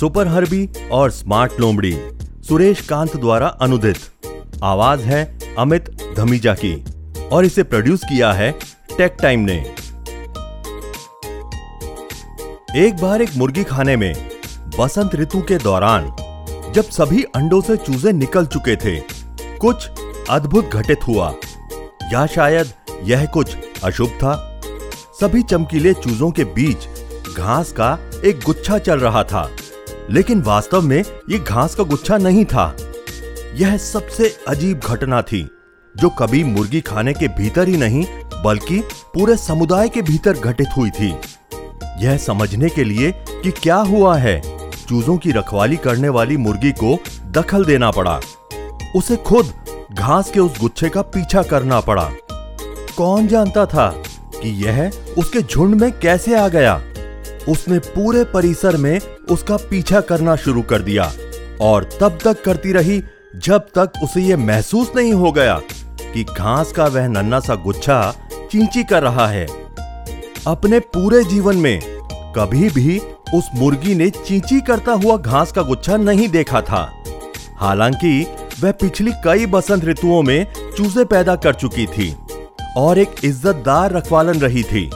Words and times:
Super 0.00 0.28
हरबी 0.28 0.70
और 0.92 1.10
smart 1.10 1.52
लोमड़ी। 1.60 1.98
सुरेश 2.48 2.80
कांत 2.80 3.16
द्वारा 3.16 3.46
अनुदित। 3.46 3.96
आवाज़ 4.62 5.00
है 5.00 5.38
अमित 5.58 6.14
धमीजा 6.16 6.54
की 6.54 6.84
और 7.32 7.44
इसे 7.44 7.62
प्रोड्यूस 7.62 8.00
किया 8.04 8.32
है 8.32 8.52
टेक 8.98 9.16
टाइम 9.22 9.40
ने। 9.40 9.74
एक 12.86 12.96
बार 13.02 13.22
एक 13.22 13.36
मुर्गी 13.36 13.64
खाने 13.64 13.96
में, 13.96 14.30
बसंत 14.78 15.14
ऋतु 15.14 15.40
के 15.40 15.58
दौरान, 15.58 16.16
जब 16.72 16.84
सभी 16.84 17.22
अंडों 17.22 17.60
से 17.60 17.76
चूजे 17.76 18.12
निकल 18.12 18.46
चुके 18.46 18.76
थे, 18.76 19.00
कुछ 19.58 19.88
अद्भुत 20.30 20.66
घटित 20.66 20.98
हुआ। 21.08 21.34
या 22.12 22.26
शायद 22.26 22.72
यह 23.02 23.24
कुछ 23.24 23.56
अशुभ 23.84 24.08
था? 24.08 24.60
सभी 25.20 25.42
चमकीले 25.42 25.92
चूजों 25.92 26.30
के 26.30 26.44
बीच 26.44 26.88
घास 27.36 27.72
का 27.72 27.98
एक 28.24 28.40
गुच्छा 28.46 28.78
चल 28.78 29.00
रहा 29.00 29.24
था। 29.24 29.50
लेकिन 30.10 30.42
वास्तव 30.42 30.82
में 30.82 31.04
यह 31.30 31.38
घास 31.38 31.74
का 31.74 31.84
गुच्छा 31.84 32.16
नहीं 32.16 32.44
था। 32.44 32.76
यह 33.54 33.76
सबसे 33.76 34.36
अजीब 34.48 34.78
घटना 34.78 35.22
थी, 35.22 35.50
जो 35.96 36.08
कभी 36.08 36.44
मुर्गी 36.44 36.80
खाने 36.80 37.12
के 37.12 37.28
भीतर 37.28 37.68
ही 37.68 37.76
नहीं, 37.76 38.04
बल्कि 38.44 38.80
पूरे 39.14 39.36
समुदाय 39.36 39.88
के 39.88 40.02
भीतर 40.02 40.32
घटित 40.32 40.66
हुई 40.76 40.90
थी। 40.90 41.14
यह 41.98 42.16
समझने 42.16 42.68
के 42.68 42.84
लिए 42.84 43.12
कि 43.28 43.50
क्या 43.50 43.76
हुआ 43.76 44.16
है। 44.16 44.40
चूजों 44.88 45.16
की 45.18 45.30
रखवाली 45.30 45.76
करने 45.76 46.08
वाली 46.08 46.36
मुर्गी 46.36 46.72
को 46.72 46.98
दखल 47.26 47.64
देना 47.64 47.90
पड़ा। 47.90 48.20
उसे 48.96 49.16
खुद 49.16 49.52
घास 49.92 50.30
के 50.30 50.40
उस 50.40 50.60
गुच्छे 50.60 50.88
का 50.88 51.02
पीछा 51.02 51.42
करना 51.42 51.80
पड़ा। 51.80 52.10
कौन 52.96 53.26
जानता 53.26 53.66
था 53.66 53.88
कि 54.42 54.64
यह 54.66 54.92
उसके 55.18 55.40
झुंड 55.40 55.74
में 55.74 55.98
कैसे 55.98 56.34
आ 56.34 56.48
गया? 56.48 56.82
उसने 57.48 57.78
पूरे 57.78 58.24
परिसर 58.24 58.76
में 58.76 59.00
उसका 59.30 59.56
पीछा 59.56 60.00
करना 60.00 60.36
शुरू 60.36 60.62
कर 60.62 60.82
दिया 60.82 61.12
और 61.60 61.88
तब 62.00 62.18
तक 62.24 62.42
करती 62.44 62.72
रही 62.72 63.02
जब 63.36 63.66
तक 63.78 63.92
उसे 64.02 64.20
यह 64.20 64.36
महसूस 64.36 64.92
नहीं 64.96 65.12
हो 65.12 65.32
गया 65.32 65.60
कि 66.12 66.24
घास 66.24 66.72
का 66.72 66.86
वह 66.86 67.06
नन्ना 67.06 67.40
सा 67.40 67.54
गुच्छा 67.54 68.00
चींची 68.52 68.84
कर 68.84 69.02
रहा 69.02 69.26
है। 69.26 69.46
अपने 70.46 70.78
पूरे 70.80 71.24
जीवन 71.24 71.56
में 71.56 71.80
कभी 72.36 72.68
भी 72.70 72.98
उस 73.34 73.48
मुर्गी 73.54 73.94
ने 73.94 74.10
चींची 74.10 74.60
करता 74.60 74.92
हुआ 74.92 75.16
घास 75.16 75.52
का 75.52 75.62
गुच्छा 75.62 75.96
नहीं 75.96 76.28
देखा 76.28 76.60
था। 76.62 76.90
हालाँकि 77.56 78.26
वह 78.60 78.72
पिछली 78.72 79.12
कई 79.24 79.46
बसंत 79.46 79.84
ऋतुओं 79.84 80.22
में 80.22 80.46
चूजे 80.76 81.04
पैदा 81.04 81.34
कर 81.36 81.54
चुकी 81.54 81.86
थी 81.86 82.14
और 82.76 82.98
एक 82.98 83.14
इज्जतदार 83.24 83.92
रखवालन 83.92 84.40
रही 84.40 84.62
थी। 84.62 84.90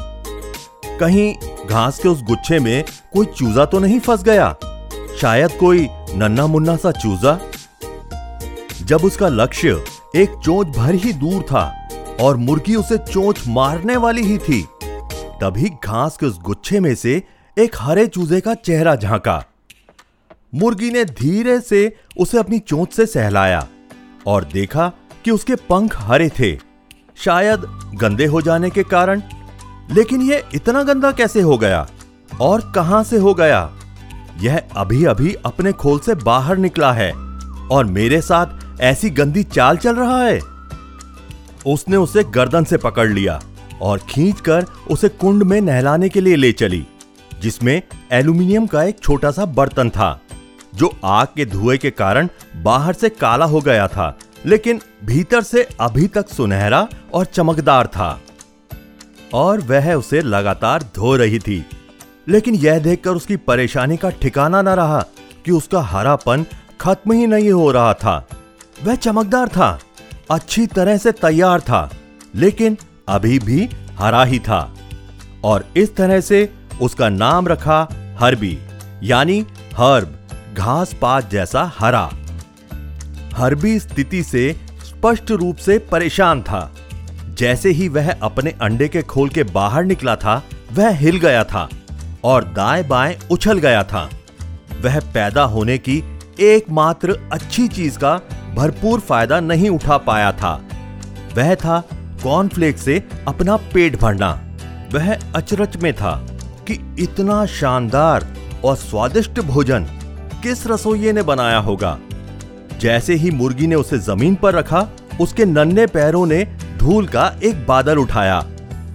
कहीं 1.00 1.34
घास 1.73 1.98
के 1.98 2.09
उस 2.09 2.23
गुच्छे 2.23 2.59
में 2.59 2.84
कोई 3.12 3.27
चूजा 3.27 3.65
तो 3.65 3.78
नहीं 3.78 3.98
फंस 4.01 4.23
गया? 4.23 4.55
शायद 5.20 5.53
कोई 5.53 5.87
नन्ना 6.15 6.47
मुन्ना 6.47 6.77
सा 6.77 6.91
चूजा? 6.92 7.39
जब 8.83 9.05
उसका 9.05 9.28
लक्ष्य 9.28 9.84
एक 10.17 10.34
चोंच 10.45 10.77
भर 10.77 10.95
ही 10.95 11.12
दूर 11.12 11.43
था 11.43 11.65
और 12.20 12.37
मुर्गी 12.37 12.75
उसे 12.75 12.98
चोंच 12.98 13.43
मारने 13.48 13.97
वाली 13.97 14.23
ही 14.23 14.39
थी, 14.39 14.61
तभी 15.43 15.69
घास 15.84 16.17
के 16.17 16.27
उस 16.27 16.39
गुच्छे 16.41 16.81
में 16.81 16.95
से 16.95 17.23
एक 17.56 17.77
हरे 17.78 18.06
चूजे 18.06 18.41
का 18.41 18.55
चेहरा 18.55 18.95
झांका। 18.97 19.43
मुर्गी 20.55 20.91
ने 20.91 21.05
धीरे 21.05 21.61
से 21.61 21.84
उसे 22.19 22.39
अपनी 22.39 22.59
चोंच 22.59 22.93
से 22.93 23.06
सहलाया 23.06 23.67
और 24.27 24.45
देखा 24.45 24.93
कि 25.25 25.31
उसके 25.31 25.55
पंख 25.69 26.00
हरे 26.00 26.28
थे। 26.41 26.56
शायद 27.17 27.65
गंदे 27.95 28.27
हो 28.27 28.43
जाने 28.43 28.70
के 28.70 28.83
कारण 28.83 29.23
लेकिन 29.91 30.22
यह 30.22 30.48
इतना 30.55 30.83
गंदा 30.83 31.11
कैसे 31.12 31.41
हो 31.41 31.58
गया? 31.58 31.86
और 32.41 32.72
कहाँ 32.75 33.02
से 33.05 33.19
हो 33.19 33.34
गया? 33.34 33.70
यह 34.41 34.62
अभी 34.77 35.05
अभी 35.05 35.34
अपने 35.47 35.72
खोल 35.72 35.98
से 35.98 36.14
बाहर 36.14 36.56
निकला 36.56 36.92
है 36.92 37.12
और 37.69 37.84
मेरे 37.84 38.20
साथ 38.20 38.80
ऐसी 38.80 39.10
गंदी 39.10 39.42
चाल 39.44 39.77
चल 39.77 39.94
रहा 39.97 40.22
है। 40.22 40.41
उसने 41.66 41.97
उसे 41.97 42.25
गर्दन 42.25 42.65
से 42.65 42.76
पकड़ 42.76 43.09
लिया 43.09 43.41
और 43.82 43.98
खींचकर 43.98 44.66
उसे 44.91 45.09
कुंड 45.09 45.43
में 45.43 45.60
नहलाने 45.60 46.09
के 46.09 46.20
लिए 46.20 46.37
ले 46.37 46.53
चली, 46.53 46.87
जिसमें 47.41 47.82
एल्यूमिनियम 48.12 48.66
का 48.66 48.82
एक 48.82 49.00
छोटा 49.00 49.31
सा 49.31 49.44
बर्तन 49.44 49.91
था, 49.91 50.20
जो 50.75 50.93
आग 51.04 51.26
के 51.26 51.47
धुएँ 51.47 51.78
के 51.78 51.91
कारण 51.91 52.28
बाहर 52.62 52.93
से 52.93 53.09
काला 53.09 53.44
हो 53.44 53.60
गया 53.60 53.87
था, 53.88 54.16
लेकिन 54.47 54.81
भीतर 55.04 55.43
से 55.43 55.69
अभी 55.81 56.06
तक 56.06 56.28
सुनहरा 56.28 56.87
और 57.14 57.25
चमकदार 57.25 57.87
था। 57.87 58.20
और 59.34 59.60
वह 59.60 59.94
उसे 59.94 60.20
लगातार 60.20 60.82
धो 60.82 61.16
रही 61.16 61.38
थी। 61.38 61.66
लेकिन 62.28 62.54
यह 62.54 62.78
देखकर 62.78 63.10
उसकी 63.10 63.37
परेशानी 63.37 63.97
का 63.97 64.10
ठिकाना 64.10 64.62
न 64.62 64.69
रहा 64.69 65.06
कि 65.44 65.50
उसका 65.50 65.81
हरापन 65.81 66.47
खत्म 66.81 67.12
ही 67.12 67.26
नहीं 67.26 67.50
हो 67.50 67.70
रहा 67.72 67.94
था। 67.94 68.28
वह 68.84 68.94
चमकदार 68.94 69.48
था, 69.48 69.81
अच्छी 70.31 70.66
तरह 70.66 70.97
से 70.97 71.12
तैयार 71.12 71.60
था, 71.60 71.91
लेकिन 72.34 72.76
अभी 73.09 73.38
भी 73.38 73.70
हरा 73.98 74.25
ही 74.25 74.38
था। 74.38 74.75
और 75.44 75.64
इस 75.76 75.97
तरह 75.97 76.20
से 76.20 76.54
उसका 76.82 77.09
नाम 77.09 77.49
रखा 77.49 77.88
हरबी, 78.20 78.59
यानी 79.03 79.47
हर्ब 79.76 80.19
घास 80.56 80.94
पात 81.03 81.31
जैसा 81.31 81.72
हरा। 81.78 82.12
हरबी 83.34 83.78
स्थिति 83.78 84.22
से 84.22 84.56
स्पष्ट 84.84 85.31
रूप 85.31 85.56
से 85.56 85.78
परेशान 85.78 86.43
था। 86.43 86.75
जैसे 87.42 87.70
ही 87.70 87.88
वह 87.88 88.12
अपने 88.22 88.50
अंडे 88.50 88.88
के 88.88 89.03
खोल 89.03 89.28
के 89.28 89.42
बाहर 89.42 89.84
निकला 89.84 90.16
था, 90.16 90.42
वह 90.72 90.88
हिल 90.88 91.16
गया 91.16 91.44
था 91.44 91.69
और 92.25 92.44
दाएँ 92.44 92.84
बाएँ 92.84 93.19
उछल 93.30 93.58
गया 93.58 93.84
था। 93.84 94.10
वह 94.82 95.00
पैदा 95.00 95.42
होने 95.42 95.78
की 95.78 96.04
एकमात्र 96.41 97.31
अच्छी 97.32 97.69
चीज़ 97.69 97.98
का 97.98 98.20
भरपूर 98.54 99.00
फ़ायदा 99.00 99.41
नहीं 99.41 99.70
उठा 99.70 99.97
पाया 99.97 100.32
था। 100.32 100.64
वह 101.36 101.54
था 101.54 101.88
कॉर्नफ्लेक्स 102.22 102.82
से 102.82 103.08
अपना 103.28 103.56
पेट 103.56 104.00
भरना। 104.00 104.56
वह 104.92 105.19
अचरच 105.34 105.76
में 105.76 105.94
था 105.94 106.26
कि 106.70 106.97
इतना 106.98 107.47
शानदार 107.47 108.26
और 108.64 108.76
स्वादिष्ट 108.76 109.41
भोजन 109.41 109.84
किस 110.42 110.66
रसोइये 110.66 111.12
ने 111.12 111.22
बनाया 111.22 111.58
होगा। 111.58 111.98
जैसे 112.81 113.14
ही 113.14 113.31
मुर्गी 113.31 113.66
ने 113.66 113.75
उसे 113.75 113.98
ज़मीन 113.98 114.34
पर 114.34 114.54
रखा, 114.54 114.88
उसके 115.20 115.44
नन्हे 115.44 115.86
पैरों 115.86 116.26
ने 116.26 116.72
धूल 116.82 117.06
का 117.06 117.26
एक 117.44 117.66
बादल 117.66 117.98
उठाया 117.98 118.38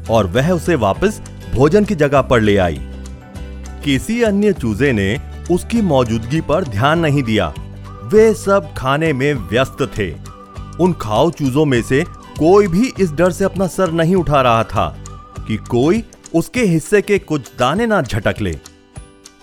और 0.09 0.27
वह 0.27 0.51
उसे 0.51 0.75
वापस 0.75 1.21
भोजन 1.53 1.85
की 1.85 1.95
जगह 1.95 2.21
पर 2.21 2.41
ले 2.41 2.57
आई। 2.57 2.79
किसी 3.83 4.21
अन्य 4.21 4.53
चूजे 4.53 4.91
ने 4.91 5.21
उसकी 5.51 5.81
मौजूदगी 5.81 6.41
पर 6.41 6.63
ध्यान 6.63 6.99
नहीं 6.99 7.23
दिया। 7.23 7.53
वे 8.03 8.33
सब 8.33 8.73
खाने 8.77 9.13
में 9.13 9.33
व्यस्त 9.33 9.77
थे। 9.97 10.11
उन 10.79 10.93
खाओ 10.93 11.31
चूजों 11.31 11.65
में 11.65 11.81
से 11.81 12.03
कोई 12.39 12.67
भी 12.67 12.91
इस 12.99 13.13
डर 13.13 13.31
से 13.31 13.45
अपना 13.45 13.67
सर 13.67 13.91
नहीं 13.91 14.15
उठा 14.15 14.41
रहा 14.41 14.63
था 14.63 14.87
कि 15.47 15.57
कोई 15.57 16.03
उसके 16.35 16.65
हिस्से 16.65 17.01
के 17.01 17.19
कुछ 17.19 17.51
दाने 17.59 17.85
ना 17.85 18.01
झटक 18.01 18.35
ले। 18.41 18.57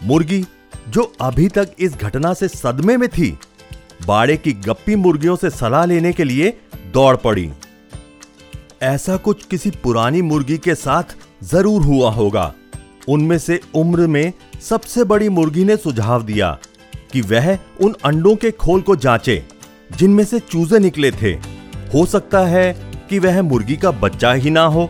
मुर्गी, 0.03 0.45
जो 0.89 1.13
अभी 1.21 1.49
तक 1.49 1.69
इस 1.79 1.97
घटना 1.97 2.35
से 2.35 2.49
सदमे 2.49 2.97
में 2.97 3.09
थी, 3.09 3.39
बाड़े 4.07 4.37
की 4.37 4.53
गप्पी 4.53 4.97
मुर्गियों 4.97 5.37
से 5.37 5.51
सलाह 5.51 5.85
लेने 5.85 6.13
के 6.13 6.25
लिए 6.25 6.59
दौड़ 6.93 7.17
पड़ी। 7.17 7.51
ऐसा 8.85 9.17
कुछ 9.17 9.45
किसी 9.47 9.71
पुरानी 9.83 10.21
मुर्गी 10.23 10.57
के 10.59 10.75
साथ 10.75 11.17
ज़रूर 11.45 11.83
हुआ 11.83 12.11
होगा। 12.11 12.53
उनमें 13.09 13.39
से 13.39 13.61
उम्र 13.75 14.07
में 14.07 14.33
सबसे 14.61 15.05
बड़ी 15.05 15.29
मुर्गी 15.29 15.65
ने 15.65 15.77
सुझाव 15.77 16.23
दिया 16.23 16.51
कि 17.13 17.21
वह 17.21 17.59
उन 17.81 17.95
अंडों 18.05 18.35
के 18.37 18.51
खोल 18.51 18.81
को 18.81 18.97
जांचे, 18.97 19.43
जिनमें 19.97 20.25
से 20.25 20.41
चूजे 20.41 20.79
निकले 20.79 21.11
थे। 21.13 21.33
हो 21.95 22.05
सकता 22.07 22.47
है 22.47 22.73
कि 23.11 23.19
वह 23.19 23.43
मुर्गी 23.43 23.77
का 23.77 23.91
बच्चा 23.91 24.33
ही 24.33 24.51
ना 24.51 24.65
हो। 24.67 24.89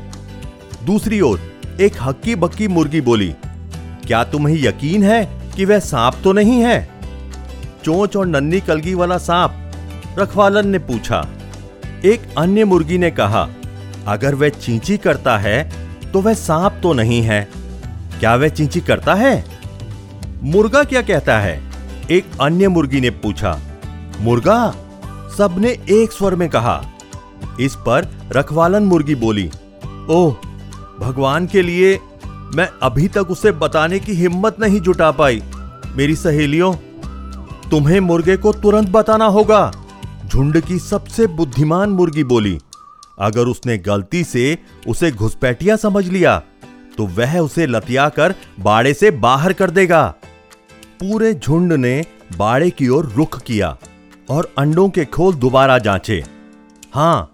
दूसरी 0.85 1.21
ओर, 1.21 1.41
एक 1.81 2.03
हक्की 2.03 2.37
बक्की 2.37 2.69
मुर्गी 2.69 3.01
बोली, 3.01 3.33
क्या 4.07 4.25
तुम्हें 4.25 4.57
यकीन 4.57 5.03
है 5.03 5.25
कि 5.57 5.65
वह 5.65 5.79
सांप 5.81 6.21
तो 6.25 6.33
नहीं 6.33 6.61
है? 6.63 6.89
चोंच 7.85 8.17
और 8.17 8.27
नन्नी 8.27 8.61
कलगी 8.61 8.95
वाला 8.95 9.19
सांप 9.21 10.17
रखवालन 10.19 10.69
ने 10.69 10.79
पूछा। 10.81 11.27
एक 12.05 12.33
अन्य 12.39 12.65
मुर्गी 12.65 12.99
ने 12.99 13.11
कहा 13.11 13.49
अगर 14.07 14.35
वह 14.35 14.49
चींची 14.49 14.97
करता 14.97 15.37
है 15.39 15.63
तो 16.13 16.21
वह 16.21 16.35
सांप 16.35 16.81
तो 16.83 16.93
नहीं 16.93 17.23
है। 17.23 17.49
क्या 18.21 18.35
वह 18.35 18.49
चींची 18.49 18.81
करता 18.81 19.15
है? 19.15 19.45
मुर्गा 20.43 20.83
क्या 20.85 21.03
कहता 21.03 21.39
है? 21.39 21.61
एक 22.11 22.25
अन्य 22.41 22.69
मुर्गी 22.69 23.01
ने 23.01 23.11
पूछा। 23.11 23.59
मुर्गा, 24.21 24.75
सबने 25.39 25.69
एक 25.91 26.13
स्वर 26.13 26.35
में 26.35 26.49
कहा। 26.49 26.83
इस 27.61 27.75
पर 27.77 28.09
रखवालन 28.33 28.83
मुर्गी 28.83 29.15
बोली, 29.15 29.51
ओह, 30.11 30.37
भगवान 31.01 31.47
के 31.47 31.63
लिए 31.63 31.99
मैं 32.55 32.69
अभी 32.83 33.09
तक 33.09 33.31
उसे 33.31 33.53
बताने 33.53 33.99
की 33.99 34.13
हिम्मत 34.13 34.61
नहीं 34.61 34.81
जुटा 34.81 35.11
पाई। 35.11 35.43
मेरी 35.97 36.17
सहेलियों, 36.17 36.73
तुम्हें 37.71 38.01
मुर्गे 38.01 38.37
को 38.37 38.53
तुरंत 38.53 38.89
बताना 38.89 39.27
होगा। 39.29 39.71
झुंड 40.27 40.61
की 40.61 40.79
सबसे 40.79 41.27
बुद्धिमान 41.27 41.91
मुर्गी 41.91 42.25
बोली 42.25 42.59
अगर 43.19 43.47
उसने 43.47 43.77
गलती 43.79 44.23
से 44.25 44.59
उसे 44.87 45.11
घुसपैठिया 45.11 45.77
समझ 45.77 46.07
लिया 46.09 46.39
तो 46.99 47.07
वह 47.07 47.39
उसे 47.39 47.67
लतिया 47.67 48.09
कर 48.09 48.35
बाड़े 48.61 48.95
से 48.95 49.11
बाहर 49.11 49.53
कर 49.53 49.71
देगा। 49.71 50.07
पूरे 51.01 51.33
झुंड 51.35 51.73
ने 51.73 52.05
बाड़े 52.37 52.71
की 52.71 52.89
ओर 52.89 53.07
रुख 53.07 53.41
किया 53.43 53.77
और 54.31 54.53
अंडों 54.59 54.89
के 54.89 55.05
खोल 55.05 55.35
दोबारा 55.35 55.79
जांचे। 55.79 56.23
हाँ, 56.95 57.31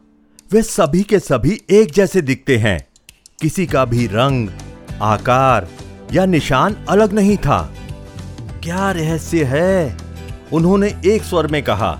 वे 0.53 0.63
सभी 0.63 1.03
के 1.03 1.19
सभी 1.19 1.61
एक 1.71 1.93
जैसे 1.93 2.23
दिखते 2.23 2.57
हैं। 2.59 2.79
किसी 3.41 3.67
का 3.67 3.85
भी 3.85 4.07
रंग, 4.07 4.49
आकार 5.03 5.69
या 6.13 6.25
निशान 6.27 6.77
अलग 6.89 7.13
नहीं 7.13 7.37
था। 7.37 7.63
क्या 8.63 8.91
रहस्य 8.91 9.45
है? 9.45 9.97
उन्होंने 10.53 10.89
एक 11.07 11.23
स्वर 11.23 11.47
में 11.47 11.63
कहा। 11.63 11.93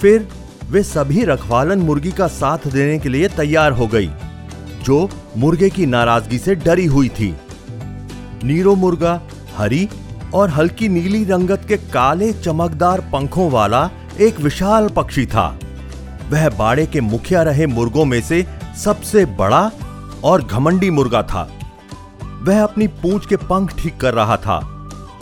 फिर 0.00 0.28
वे 0.72 0.82
सभी 0.82 1.24
रखवालन 1.24 1.78
मुर्गी 1.78 2.10
का 2.10 2.26
साथ 2.26 2.66
देने 2.66 2.98
के 2.98 3.08
लिए 3.08 3.28
तैयार 3.28 3.72
हो 3.72 3.86
गई, 3.86 4.06
जो 4.84 5.08
मुर्गे 5.36 5.68
की 5.70 5.86
नाराज़गी 5.86 6.38
से 6.38 6.54
डरी 6.54 6.86
हुई 6.86 7.08
थी। 7.08 7.28
नीरो 8.44 8.74
मुर्गा, 8.74 9.20
हरी 9.56 9.88
और 10.34 10.50
हल्की 10.50 10.88
नीली 10.88 11.24
रंगत 11.24 11.64
के 11.68 11.76
काले 11.76 12.32
चमकदार 12.32 13.00
पंखों 13.12 13.50
वाला 13.50 13.90
एक 14.20 14.40
विशाल 14.40 14.88
पक्षी 14.88 15.26
था। 15.26 15.46
वह 16.30 16.48
बाड़े 16.48 16.86
के 16.86 17.00
मुखिया 17.00 17.42
रहे 17.42 17.66
मुर्गों 17.66 18.04
में 18.04 18.20
से 18.20 18.44
सबसे 18.84 19.24
बड़ा 19.38 19.70
और 20.24 20.44
घमंडी 20.44 20.90
मुर्गा 20.90 21.22
था। 21.22 21.48
वह 22.42 22.62
अपनी 22.62 22.86
पूंछ 23.02 23.26
के 23.26 23.36
पंख 23.36 23.76
ठीक 23.78 24.00
कर 24.00 24.14
रहा 24.14 24.36
था 24.36 24.58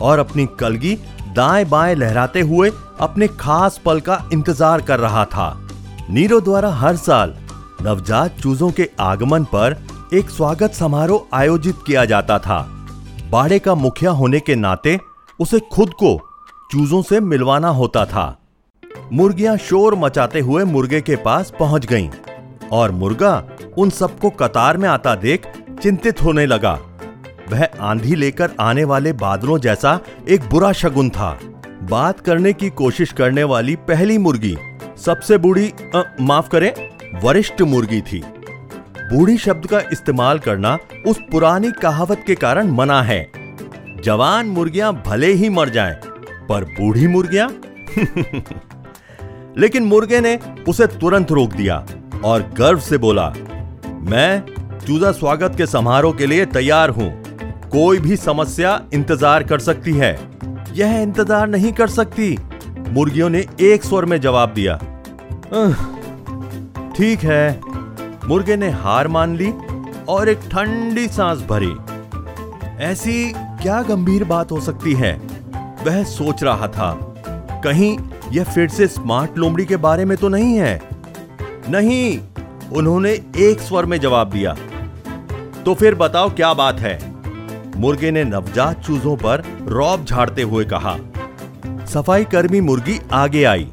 और 0.01 0.19
अपनी 0.19 0.47
कलगी 0.61 0.99
दाएँ 1.33 1.65
बाएँ 1.65 1.95
लहराते 1.95 2.41
हुए 2.41 2.71
अपने 3.01 3.27
खास 3.41 3.79
पल 3.79 4.01
का 4.01 4.23
इंतज़ार 4.33 4.81
कर 4.81 4.99
रहा 5.01 5.25
था। 5.25 5.69
नीरो 6.11 6.41
द्वारा 6.41 6.71
हर 6.71 6.97
साल 6.97 7.35
नवजात 7.83 8.39
चूजों 8.39 8.71
के 8.71 8.89
आगमन 9.01 9.45
पर 9.45 9.77
एक 10.15 10.31
स्वागत 10.31 10.73
समारोह 10.73 11.37
आयोजित 11.37 11.77
किया 11.87 12.05
जाता 12.05 12.39
था। 12.39 12.59
बाड़े 13.31 13.59
का 13.59 13.75
मुखिया 13.75 14.11
होने 14.11 14.41
के 14.41 14.55
नाते 14.55 14.99
उसे 15.39 15.61
खुद 15.73 15.93
को 15.95 16.17
चूजों 16.73 17.03
से 17.03 17.21
मिलवाना 17.21 17.69
होता 17.69 18.05
था। 18.07 18.37
मुर्गियाँ 19.13 19.57
शोर 19.59 19.95
मचाते 19.95 20.41
हुए 20.41 20.65
मुर्गे 20.65 21.01
के 21.01 21.17
पास 21.17 21.53
पहुँच 21.59 21.87
गईं 21.87 22.09
और 22.73 22.91
मुर्गा 22.91 23.43
उन 23.79 23.91
सबको 23.91 24.31
कतार 24.31 24.77
में 24.77 24.89
आता 24.89 25.15
देख 25.15 25.47
चिंतित 25.83 26.23
होने 26.23 26.47
लगा। 26.47 26.79
वह 27.53 27.69
आंधी 27.81 28.15
लेकर 28.15 28.51
आने 28.61 28.85
वाले 28.85 29.13
बादलों 29.13 29.59
जैसा 29.59 29.99
एक 30.29 30.49
बुरा 30.51 30.73
शगुन 30.73 31.11
था। 31.11 31.39
बात 31.83 32.21
करने 32.21 32.53
की 32.53 32.71
कोशिश 32.71 33.13
करने 33.13 33.45
वाली 33.45 33.77
पहली 33.77 34.19
मुर्गी 34.19 34.57
सबसे 34.97 35.39
बूढ़ी 35.39 35.73
माफ़ 36.21 36.49
करें 36.49 36.73
वरिष्ठ 37.21 37.63
मुर्गी 37.63 38.01
थी। 38.01 38.23
बूढ़ी 39.13 39.37
शब्द 39.39 39.67
का 39.67 39.81
इस्तेमाल 39.93 40.39
करना 40.39 40.79
उस 41.07 41.21
पुरानी 41.33 41.71
कहावत 41.73 42.23
के 42.27 42.35
कारण 42.35 42.71
मना 42.71 43.03
है। 43.03 43.21
जवान 44.05 44.47
मुर्गियाँ 44.47 44.93
भले 45.07 45.33
ही 45.33 45.49
मर 45.49 45.69
जाएँ, 45.69 45.95
पर 46.49 46.65
बूढ़ी 46.65 47.07
मुर्गियाँ? 47.07 47.49
लेकिन 49.59 49.83
मुर्गे 49.83 50.21
ने 50.21 50.39
उसे 50.69 50.87
तुरंत 50.87 51.33
रोक 51.33 51.53
दिया 51.53 51.85
और 52.25 52.43
गर्व 52.59 52.81
से 52.81 52.99
बोला 52.99 53.29
मैं 54.03 54.45
चूजा 54.87 55.13
स्वागत 55.13 55.55
के 55.57 55.67
समारोह 55.67 56.15
के 56.15 56.27
लिए 56.27 56.45
तैयार 56.47 56.91
हूँ। 56.91 57.20
कोई 57.73 57.99
भी 57.99 58.17
समस्या 58.17 58.81
इंतज़ार 58.95 59.43
कर 59.43 59.59
सकती 59.59 59.93
है। 59.93 60.13
यह 60.75 60.97
इंतज़ार 60.99 61.49
नहीं 61.49 61.73
कर 61.73 61.89
सकती। 61.89 62.37
मुर्गियों 62.89 63.29
ने 63.31 63.45
एक 63.61 63.85
स्वर 63.85 64.05
में 64.05 64.21
जवाब 64.21 64.55
दिया। 64.55 64.77
ठीक 66.97 67.25
है। 67.25 67.61
मुर्गे 68.29 68.57
ने 68.57 68.71
हार 68.71 69.09
मान 69.09 69.37
ली 69.37 69.53
और 70.09 70.29
एक 70.29 70.39
ठंडी 70.53 71.07
सांस 71.09 71.43
भरी। 71.43 71.73
ऐसी 72.85 73.33
क्या 73.35 73.81
गंभीर 73.83 74.25
बात 74.25 74.53
हो 74.53 74.61
सकती 74.61 74.95
है? 74.95 75.13
वह 75.85 76.03
सोच 76.05 76.43
रहा 76.43 76.69
था। 76.69 76.93
कहीं 77.65 77.97
यह 78.33 78.45
फिर 78.45 78.69
से 78.69 78.87
स्मार्ट 78.87 79.39
लोमड़ी 79.39 79.65
के 79.65 79.77
बारे 79.77 80.05
में 80.05 80.17
तो 80.19 80.29
नहीं 80.29 80.57
है। 80.57 80.81
नहीं, 81.69 82.19
उन्होंने 82.73 83.13
एक 83.39 83.61
स्वर 83.61 83.87
में 83.87 83.99
जवाब 84.01 84.31
दिया। 84.31 84.57
तो 85.65 85.75
फिर 85.75 85.95
बताओ 85.95 86.31
क्या 86.31 86.53
बात 86.55 86.81
है? 86.81 87.10
मुर्गे 87.81 88.11
ने 88.11 88.23
नवजात 88.25 88.81
चूजों 88.85 89.17
पर 89.17 89.43
रौब 89.69 90.05
झाड़ते 90.05 90.43
हुए 90.43 90.65
कहा, 90.65 90.97
सफ़ाई 91.87 92.25
कर्मी 92.25 92.61
मुर्गी 92.61 92.99
आगे 93.13 93.45
आई। 93.45 93.67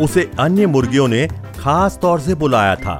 उसे 0.00 0.30
अन्य 0.38 0.66
मुर्गियों 0.66 1.06
ने 1.08 1.26
खास 1.58 1.98
तौर 2.02 2.20
से 2.20 2.34
बुलाया 2.34 2.74
था, 2.76 2.94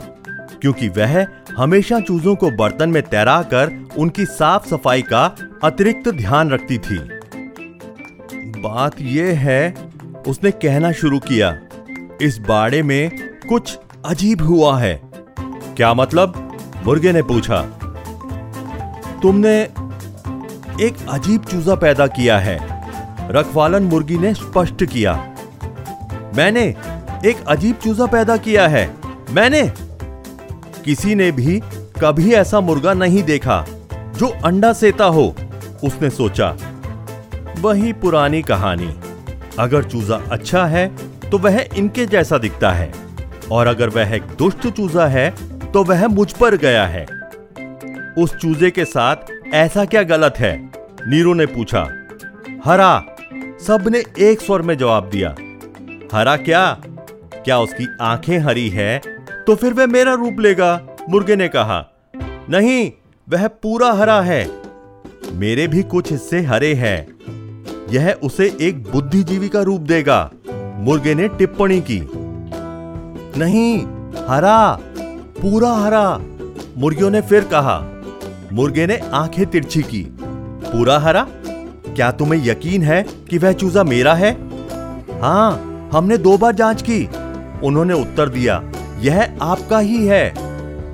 क्योंकि 0.61 0.89
वह 0.89 1.27
हमेशा 1.57 2.01
चूजों 2.01 2.35
को 2.37 2.51
बर्तन 2.57 2.89
में 2.89 3.03
तैरा 3.03 3.41
कर 3.45 3.75
उनकी 3.99 4.25
साफ़ 4.27 4.69
सफ़ाई 4.69 5.03
का 5.03 5.25
अतिरिक्त 5.65 6.09
ध्यान 6.15 6.51
रखती 6.51 6.79
थी। 6.79 6.99
बात 8.61 9.01
यह 9.03 9.39
है, 9.41 9.75
उसने 10.27 10.51
कहना 10.53 10.93
शुरू 10.95 11.19
किया, 11.21 11.57
इस 12.23 12.39
बाड़े 12.49 12.83
में 12.83 13.11
कुछ 13.49 13.79
अजीब 14.05 14.43
हुआ 14.43 14.79
है। 14.79 15.01
क्या 15.77 15.95
मतलब? 15.95 16.45
मुर्गे 16.85 17.13
ने 17.13 17.23
पूछा, 17.25 17.63
तुमने 19.23 19.69
एक 20.81 20.97
अजीब 21.09 21.45
चूजा 21.45 21.75
पैदा 21.75 22.07
किया 22.07 22.39
है। 22.39 22.59
रखवालन 23.31 23.83
मुर्गी 23.83 24.19
ने 24.19 24.35
स्पष्ट 24.35 24.85
किया। 24.85 25.13
मैंने 26.37 26.65
एक 27.27 27.45
अजीब 27.49 27.77
चूजा 27.77 28.07
पैदा 28.07 28.37
किया 28.37 28.67
है। 28.69 28.95
मैंने 29.31 29.63
किसी 30.85 31.15
ने 31.15 31.31
भी 31.33 31.61
कभी 32.01 32.33
ऐसा 32.33 32.61
मुर्गा 32.61 32.95
नहीं 32.95 33.23
देखा 33.23 33.65
जो 34.19 34.29
अंडा 34.45 34.73
सेता 34.73 35.05
हो, 35.05 35.35
उसने 35.85 36.11
सोचा। 36.11 36.57
वही 37.61 37.93
पुरानी 37.93 38.43
कहानी। 38.43 38.95
अगर 39.59 39.85
चूजा 39.85 40.21
अच्छा 40.31 40.65
है 40.67 40.87
तो 41.31 41.39
वह 41.39 41.65
इनके 41.77 42.07
जैसा 42.07 42.39
दिखता 42.39 42.71
है। 42.71 42.93
और 43.53 43.67
अगर 43.67 43.89
वह 43.89 44.15
एक 44.15 44.23
दुष्ट 44.23 44.69
चूजा 44.69 45.07
है 45.07 45.31
तो 45.73 45.85
वह 45.85 46.07
मुझ 46.09 46.33
पर 46.33 46.57
गया 46.57 46.87
है। 46.87 47.07
उस 48.19 48.37
चूजे 48.37 48.71
के 48.71 48.85
साथ 48.85 49.17
ऐसा 49.55 49.85
क्या 49.85 50.03
गलत 50.03 50.35
है? 50.39 50.66
नीरू 51.09 51.35
ने 51.35 51.47
पूछा, 51.47 51.83
हरा? 52.65 53.03
सबने 53.67 54.03
एक 54.19 54.41
स्वर 54.41 54.63
में 54.63 54.79
जवाब 54.79 55.11
दिया, 55.11 55.35
हरा 56.13 56.37
क्या? 56.37 56.81
क्या 57.35 57.59
उसकी 57.59 57.87
आँखें 58.01 58.39
हरी 58.39 58.69
है? 58.69 59.01
तो 59.47 59.55
फिर 59.55 59.73
वह 59.73 59.87
मेरा 59.87 60.15
रूप 60.15 60.41
लेगा, 60.41 60.81
मुर्गे 61.09 61.37
ने 61.37 61.49
कहा, 61.49 61.87
नहीं, 62.51 62.93
वह 63.29 63.49
पूरा 63.49 63.93
हरा 63.93 64.21
है। 64.21 64.51
मेरे 65.33 65.67
भी 65.67 65.83
कुछ 65.83 66.13
हिस्से 66.13 66.41
हरे 66.41 66.75
हैं। 66.75 67.07
यह 67.91 68.17
उसे 68.23 68.57
एक 68.61 68.83
बुद्धिजीवी 68.83 69.49
का 69.49 69.63
रूप 69.63 69.81
देगा, 69.81 70.31
मुर्गे 70.77 71.15
ने 71.15 71.29
टिप्पणी 71.29 71.81
की। 71.81 72.01
नहीं, 73.41 73.79
हरा, 74.29 74.79
पूरा 75.43 75.73
हरा, 75.73 76.21
मुर्गियों 76.77 77.11
ने 77.11 77.21
फिर 77.21 77.45
कहा। 77.45 78.03
मुर्गे 78.53 78.87
ने 78.87 78.97
आँखें 78.97 79.47
तिरछी 79.47 79.83
की। 79.83 80.16
पूरा 80.67 80.99
हरा? 80.99 81.27
क्या 81.89 82.11
तुम्हें 82.11 82.45
यकीन 82.45 82.83
है 82.83 83.03
कि 83.31 83.39
वह 83.39 83.53
चूजा 83.53 83.83
मेरा 83.85 84.15
है? 84.15 84.33
हाँ 85.21 85.91
हमने 85.93 86.19
दो 86.19 86.37
बार 86.39 86.55
जाँच 86.55 86.83
की। 86.83 87.05
उन्होंने 87.65 87.95
उत्तर 87.95 88.29
दिया, 88.29 88.63
यह 89.01 89.37
आपका 89.43 89.79
ही 89.79 90.07
है। 90.07 90.29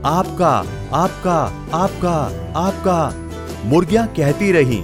आपका 0.07 0.52
आपका 0.95 1.38
आपका 1.75 2.14
आपका। 2.59 3.12
मुर्गियाँ 3.64 4.07
कहती 4.07 4.50
रही, 4.52 4.83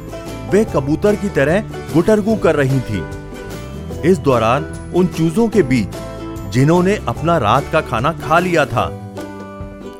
वे 0.50 0.64
कबूतर 0.64 1.14
की 1.14 1.28
तरह 1.28 1.61
गुटरगू 1.95 2.37
कर 2.37 2.57
रही 2.57 2.80
थी। 2.80 3.02
इस 4.04 4.18
दौरान 4.18 4.64
उन 4.95 5.07
चूजों 5.07 5.49
के 5.49 5.62
बीच, 5.62 5.97
जिन्होंने 6.52 6.97
अपना 7.09 7.37
रात 7.38 7.64
का 7.73 7.80
खाना 7.80 8.12
खा 8.21 8.38
लिया 8.38 8.64
था, 8.64 8.88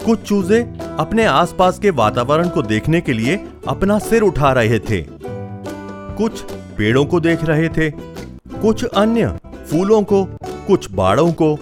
कुछ 0.04 0.23
चूजे 0.23 0.61
अपने 0.99 1.25
आसपास 1.25 1.78
के 1.78 1.90
वातावरण 1.90 2.49
को 2.49 2.62
देखने 2.62 3.00
के 3.00 3.12
लिए 3.12 3.37
अपना 3.68 3.98
सिर 3.98 4.22
उठा 4.22 4.52
रहे 4.52 4.78
थे। 4.78 5.04
कुछ 6.16 6.40
पेड़ों 6.78 7.04
को 7.04 7.20
देख 7.20 7.44
रहे 7.44 7.68
थे, 7.68 7.90
कुछ 8.60 8.84
अन्य 8.84 9.38
फूलों 9.70 10.02
को, 10.02 10.25
कुछ 10.44 10.90
बाड़ों 10.90 11.32
को। 11.32 11.58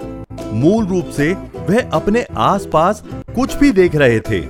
मूल 0.52 0.86
रूप 0.86 1.06
से 1.06 1.32
वह 1.68 1.90
अपने 1.92 2.26
आसपास 2.36 3.02
कुछ 3.34 3.56
भी 3.56 3.70
देख 3.72 3.94
रहे 3.94 4.20
थे। 4.20 4.40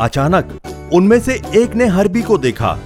अचानक 0.00 0.60
उनमें 0.92 1.20
से 1.20 1.42
एक 1.56 1.74
ने 1.74 1.86
हरबी 1.86 2.22
को 2.22 2.38
देखा। 2.38 2.78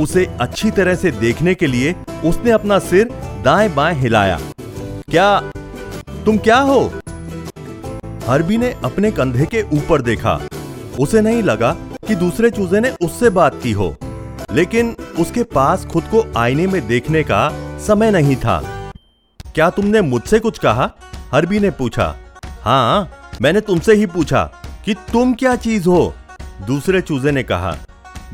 उसे 0.00 0.24
अच्छी 0.40 0.70
तरह 0.70 0.94
से 0.94 1.10
देखने 1.10 1.54
के 1.54 1.66
लिए 1.66 1.94
उसने 2.24 2.50
अपना 2.50 2.78
सिर 2.78 3.08
दाएँ 3.44 3.68
बाएँ 3.68 3.94
हिलाया। 3.94 4.40
क्या 5.10 5.40
तुम 6.26 6.38
क्या 6.38 6.58
हो? 6.58 6.92
हरबी 8.26 8.58
ने 8.58 8.74
अपने 8.84 9.10
कंधे 9.10 9.46
के 9.46 9.62
ऊपर 9.62 10.02
देखा। 10.02 10.40
उसे 11.00 11.20
नहीं 11.20 11.42
लगा 11.42 11.76
कि 12.04 12.14
दूसरे 12.14 12.50
चूजे 12.50 12.80
ने 12.80 12.90
उससे 13.02 13.30
बात 13.30 13.60
की 13.62 13.72
हो। 13.72 13.94
लेकिन 14.52 14.94
उसके 15.18 15.42
पास 15.44 15.84
खुद 15.86 16.04
को 16.04 16.24
आईने 16.36 16.66
में 16.66 16.86
देखने 16.86 17.22
का 17.22 17.48
समय 17.78 18.10
नहीं 18.10 18.36
था। 18.36 18.60
क्या 19.54 19.68
तुमने 19.70 20.00
मुझसे 20.00 20.38
कुछ 20.38 20.58
कहा? 20.58 20.90
हरबी 21.32 21.58
ने 21.60 21.70
पूछा। 21.70 22.14
हाँ 22.62 23.10
मैंने 23.42 23.60
तुमसे 23.60 23.94
ही 23.94 24.06
पूछा 24.06 24.44
कि 24.84 24.94
तुम 25.12 25.34
क्या 25.34 25.54
चीज़ 25.56 25.88
हो? 25.88 26.14
दूसरे 26.66 27.00
चूजे 27.00 27.30
ने 27.30 27.42
कहा, 27.42 27.76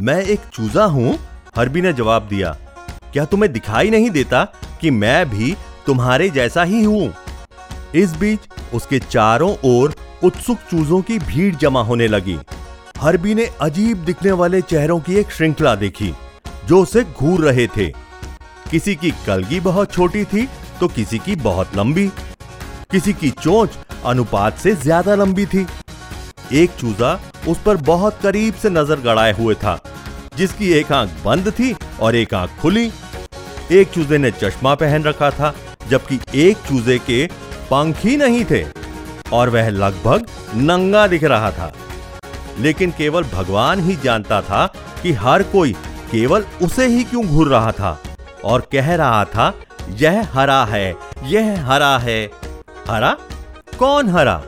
मैं 0.00 0.22
एक 0.22 0.40
चूजा 0.52 0.84
हूँ। 0.86 1.18
हरबी 1.56 1.80
ने 1.80 1.92
जवाब 1.92 2.26
दिया, 2.28 2.56
क्या 3.12 3.24
तुम्हें 3.24 3.52
दिखाई 3.52 3.90
नहीं 3.90 4.10
देता 4.10 4.44
कि 4.80 4.90
मैं 4.90 5.28
भी 5.30 5.54
तुम्हारे 5.86 6.28
जैसा 6.30 6.62
ही 6.62 6.82
हूँ? 6.84 7.12
इस 7.94 8.14
बीच 8.16 8.40
उसके 8.74 8.98
चारों 9.00 9.54
ओर 9.64 9.94
उत्सुक 10.24 10.58
चूजों 10.70 11.00
की 11.02 11.18
भीड़ 11.18 11.54
जमा 11.54 11.82
होने 11.82 12.08
लगी। 12.08 12.38
हरबी 13.00 13.34
ने 13.34 13.44
अजीब 13.60 13.98
दिखने 14.04 14.32
वाले 14.32 14.60
चेहरों 14.62 14.98
की 15.00 15.14
एक 15.16 15.30
श्रृंखला 15.32 15.74
देखी, 15.74 16.12
जो 16.66 16.80
उसे 16.82 17.04
घूर 17.04 17.40
रहे 17.40 17.66
थे। 17.76 17.86
किसी 18.70 18.94
की 18.94 19.10
कलगी 19.26 19.60
बहुत 19.60 19.92
छोटी 19.92 20.24
थी 20.24 20.46
तो 20.80 20.88
किसी 20.88 21.18
की 21.18 21.36
बहुत 21.38 21.76
लंबी। 21.76 22.06
किसी 22.90 23.12
की 23.12 23.30
चोंच 23.32 23.78
अनुपात 24.06 24.58
से 24.58 24.74
ज़्यादा 24.74 25.14
लंबी 25.14 25.46
थी। 25.46 25.66
एक 26.54 26.70
चूजा 26.80 27.18
उस 27.48 27.62
पर 27.62 27.76
बहुत 27.88 28.20
करीब 28.22 28.54
से 28.54 28.70
नज़र 28.70 29.00
गड़ाए 29.00 29.32
हुए 29.32 29.54
था, 29.54 29.78
जिसकी 30.36 30.72
एक 30.74 30.92
आँख 30.92 31.24
बंद 31.24 31.50
थी 31.50 31.74
और 32.00 32.14
एक 32.16 32.34
आँख 32.34 32.60
खुली। 32.60 32.90
एक 33.72 33.90
चूजे 33.90 34.18
ने 34.18 34.30
चश्मा 34.32 34.74
पहन 34.76 35.04
रखा 35.04 35.30
था, 35.30 35.54
जबकि 35.88 36.20
एक 36.38 36.56
चूजे 36.68 36.98
के 37.00 37.26
पंख 37.70 38.04
ही 38.04 38.16
नहीं 38.18 38.44
थे, 38.44 38.64
और 39.32 39.50
वह 39.50 39.68
लगभग 39.70 40.26
नंगा 40.56 41.06
दिख 41.06 41.24
रहा 41.24 41.50
था। 41.52 41.72
लेकिन 42.58 42.90
केवल 42.90 43.24
भगवान 43.24 43.80
ही 43.80 43.96
जानता 43.96 44.40
था 44.42 44.66
कि 45.02 45.12
हर 45.12 45.42
कोई 45.42 45.72
केवल 46.10 46.44
उसे 46.62 46.86
ही 46.86 47.04
क्यों 47.04 47.26
घूर 47.26 47.48
रहा 47.48 47.72
था 47.72 47.98
और 48.44 48.60
कह 48.72 48.94
रहा 48.94 49.24
था, 49.24 49.52
यह 49.90 50.28
हरा 50.32 50.64
है, 50.64 50.94
यह 51.22 51.66
हरा 51.66 51.96
है। 51.98 52.24
हरा? 52.88 53.16
कौन 53.78 54.08
हरा? 54.08 54.42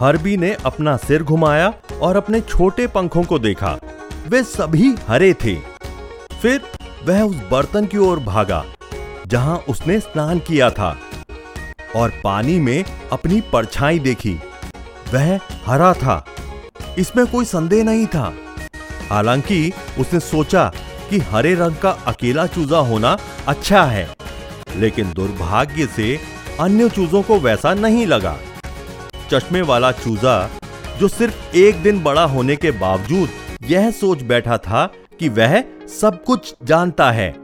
हरबी 0.00 0.36
ने 0.36 0.52
अपना 0.66 0.96
सिर 0.96 1.22
घुमाया 1.22 1.72
और 2.00 2.16
अपने 2.16 2.40
छोटे 2.40 2.86
पंखों 2.86 3.22
को 3.22 3.38
देखा। 3.38 3.78
वे 4.28 4.42
सभी 4.42 4.94
हरे 5.08 5.32
थे। 5.34 5.54
फिर 6.42 6.60
वह 7.06 7.22
उस 7.22 7.36
बर्तन 7.50 7.86
की 7.86 7.98
ओर 7.98 8.20
भागा, 8.20 8.64
जहाँ 9.26 9.56
उसने 9.68 9.98
स्नान 10.00 10.38
किया 10.38 10.70
था 10.70 10.96
और 11.96 12.12
पानी 12.24 12.58
में 12.60 12.84
अपनी 13.12 13.40
परछाई 13.52 13.98
देखी। 13.98 14.34
वह 15.14 15.38
हरा 15.66 15.92
था। 15.94 16.24
इसमें 16.98 17.26
कोई 17.26 17.44
संदेह 17.44 17.84
नहीं 17.84 18.06
था। 18.06 18.32
हालाँकि 19.10 19.72
उसने 19.98 20.20
सोचा 20.20 20.64
कि 21.10 21.18
हरे 21.20 21.54
रंग 21.54 21.76
का 21.76 21.90
अकेला 22.06 22.46
चूजा 22.46 22.78
होना 22.78 23.16
अच्छा 23.48 23.82
है, 23.84 24.08
लेकिन 24.76 25.12
दुर्भाग्य 25.12 25.86
से 25.86 26.18
अन्य 26.60 26.88
चूजों 26.88 27.22
को 27.22 27.38
वैसा 27.40 27.74
नहीं 27.74 28.06
लगा। 28.06 28.36
चश्मे 29.30 29.62
वाला 29.62 29.92
चूजा, 29.92 30.48
जो 31.00 31.08
सिर्फ़ 31.08 31.56
एक 31.56 31.82
दिन 31.82 32.02
बड़ा 32.02 32.24
होने 32.24 32.56
के 32.56 32.70
बावजूद 32.70 33.28
यह 33.62 33.90
सोच 33.90 34.22
बैठा 34.22 34.56
था 34.58 34.86
कि 35.20 35.28
वह 35.28 35.62
सब 35.90 36.22
कुछ 36.24 36.54
जानता 36.64 37.10
है, 37.10 37.34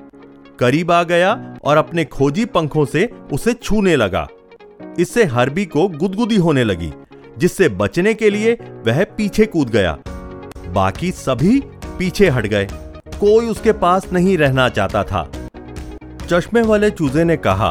करीब 0.59 0.93
आ 0.93 1.03
गया 1.03 1.33
और 1.65 1.77
अपने 1.77 2.05
खोजी 2.05 2.45
पंखों 2.45 2.85
से 2.85 3.09
उसे 3.33 3.53
छूने 3.55 3.97
लगा। 3.97 4.27
इससे 4.99 5.25
हरबी 5.25 5.65
को 5.67 5.87
गुदगुदी 5.89 6.37
होने 6.37 6.65
लगी। 6.65 6.93
जिससे 7.39 7.69
बचने 7.69 8.15
के 8.15 8.31
लिए 8.31 8.53
वह 8.87 9.05
पीछे 9.17 9.47
कूद 9.47 9.71
गया। 9.71 9.99
बाकी 10.69 11.11
सभी 11.13 11.61
पीछे 11.99 12.29
हट 12.29 12.47
गए। 12.47 12.69
कोई 13.21 13.47
उसके 13.47 13.73
पास 13.73 14.07
नहीं 14.13 14.37
रहना 14.39 14.69
चाहता 14.69 15.03
था। 15.05 15.31
चश्मे 16.27 16.63
वाले 16.63 16.91
चूजे 16.91 17.25
ने 17.25 17.37
कहा 17.37 17.71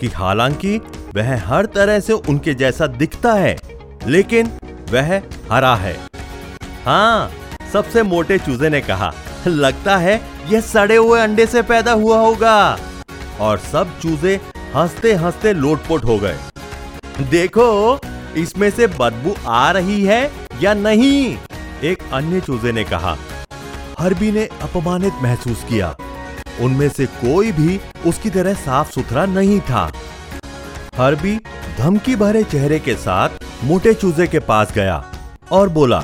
कि 0.00 0.06
हालाँकि 0.06 0.76
वह 1.14 1.36
हर 1.46 1.66
तरह 1.66 2.00
से 2.00 2.12
उनके 2.12 2.54
जैसा 2.54 2.86
दिखता 2.86 3.32
है, 3.32 3.56
लेकिन 4.06 4.50
वह 4.90 5.16
हरा 5.52 5.74
है। 5.74 5.96
हाँ 6.84 7.30
सबसे 7.72 8.02
मोटे 8.02 8.38
चूजे 8.38 8.68
ने 8.68 8.80
कहा, 8.80 9.12
लगता 9.46 9.96
है 9.96 10.20
यह 10.50 10.60
सड़े 10.60 10.96
हुए 10.96 11.20
अंडे 11.20 11.46
से 11.46 11.62
पैदा 11.62 11.92
हुआ 11.92 12.18
होगा। 12.18 12.78
और 13.40 13.58
सब 13.58 13.98
चूजे 14.00 14.40
हँसते 14.74 15.14
हँसते 15.14 15.52
लोटपोट 15.52 16.04
हो 16.04 16.18
गए। 16.18 16.36
देखो 17.30 17.98
इसमें 18.36 18.68
से 18.70 18.86
बदबू 18.90 19.34
आ 19.46 19.70
रही 19.70 20.02
है 20.04 20.30
या 20.62 20.74
नहीं? 20.74 21.36
एक 21.82 22.02
अन्य 22.12 22.40
चूजे 22.40 22.72
ने 22.72 22.84
कहा, 22.84 23.16
हरबी 23.98 24.30
ने 24.32 24.44
अपमानित 24.62 25.22
महसूस 25.22 25.64
किया। 25.64 25.94
उनमें 26.60 26.88
से 26.88 27.06
कोई 27.06 27.52
भी 27.52 27.78
उसकी 28.06 28.30
तरह 28.30 28.54
साफ़ 28.54 28.90
सुथरा 28.90 29.24
नहीं 29.26 29.60
था। 29.60 29.90
हरबी 30.96 31.36
धमकी 31.78 32.16
भरे 32.16 32.42
चेहरे 32.44 32.78
के 32.78 32.94
साथ 32.96 33.64
मोटे 33.64 33.94
चूजे 33.94 34.26
के 34.26 34.38
पास 34.40 34.72
गया 34.72 35.04
और 35.52 35.68
बोला, 35.68 36.00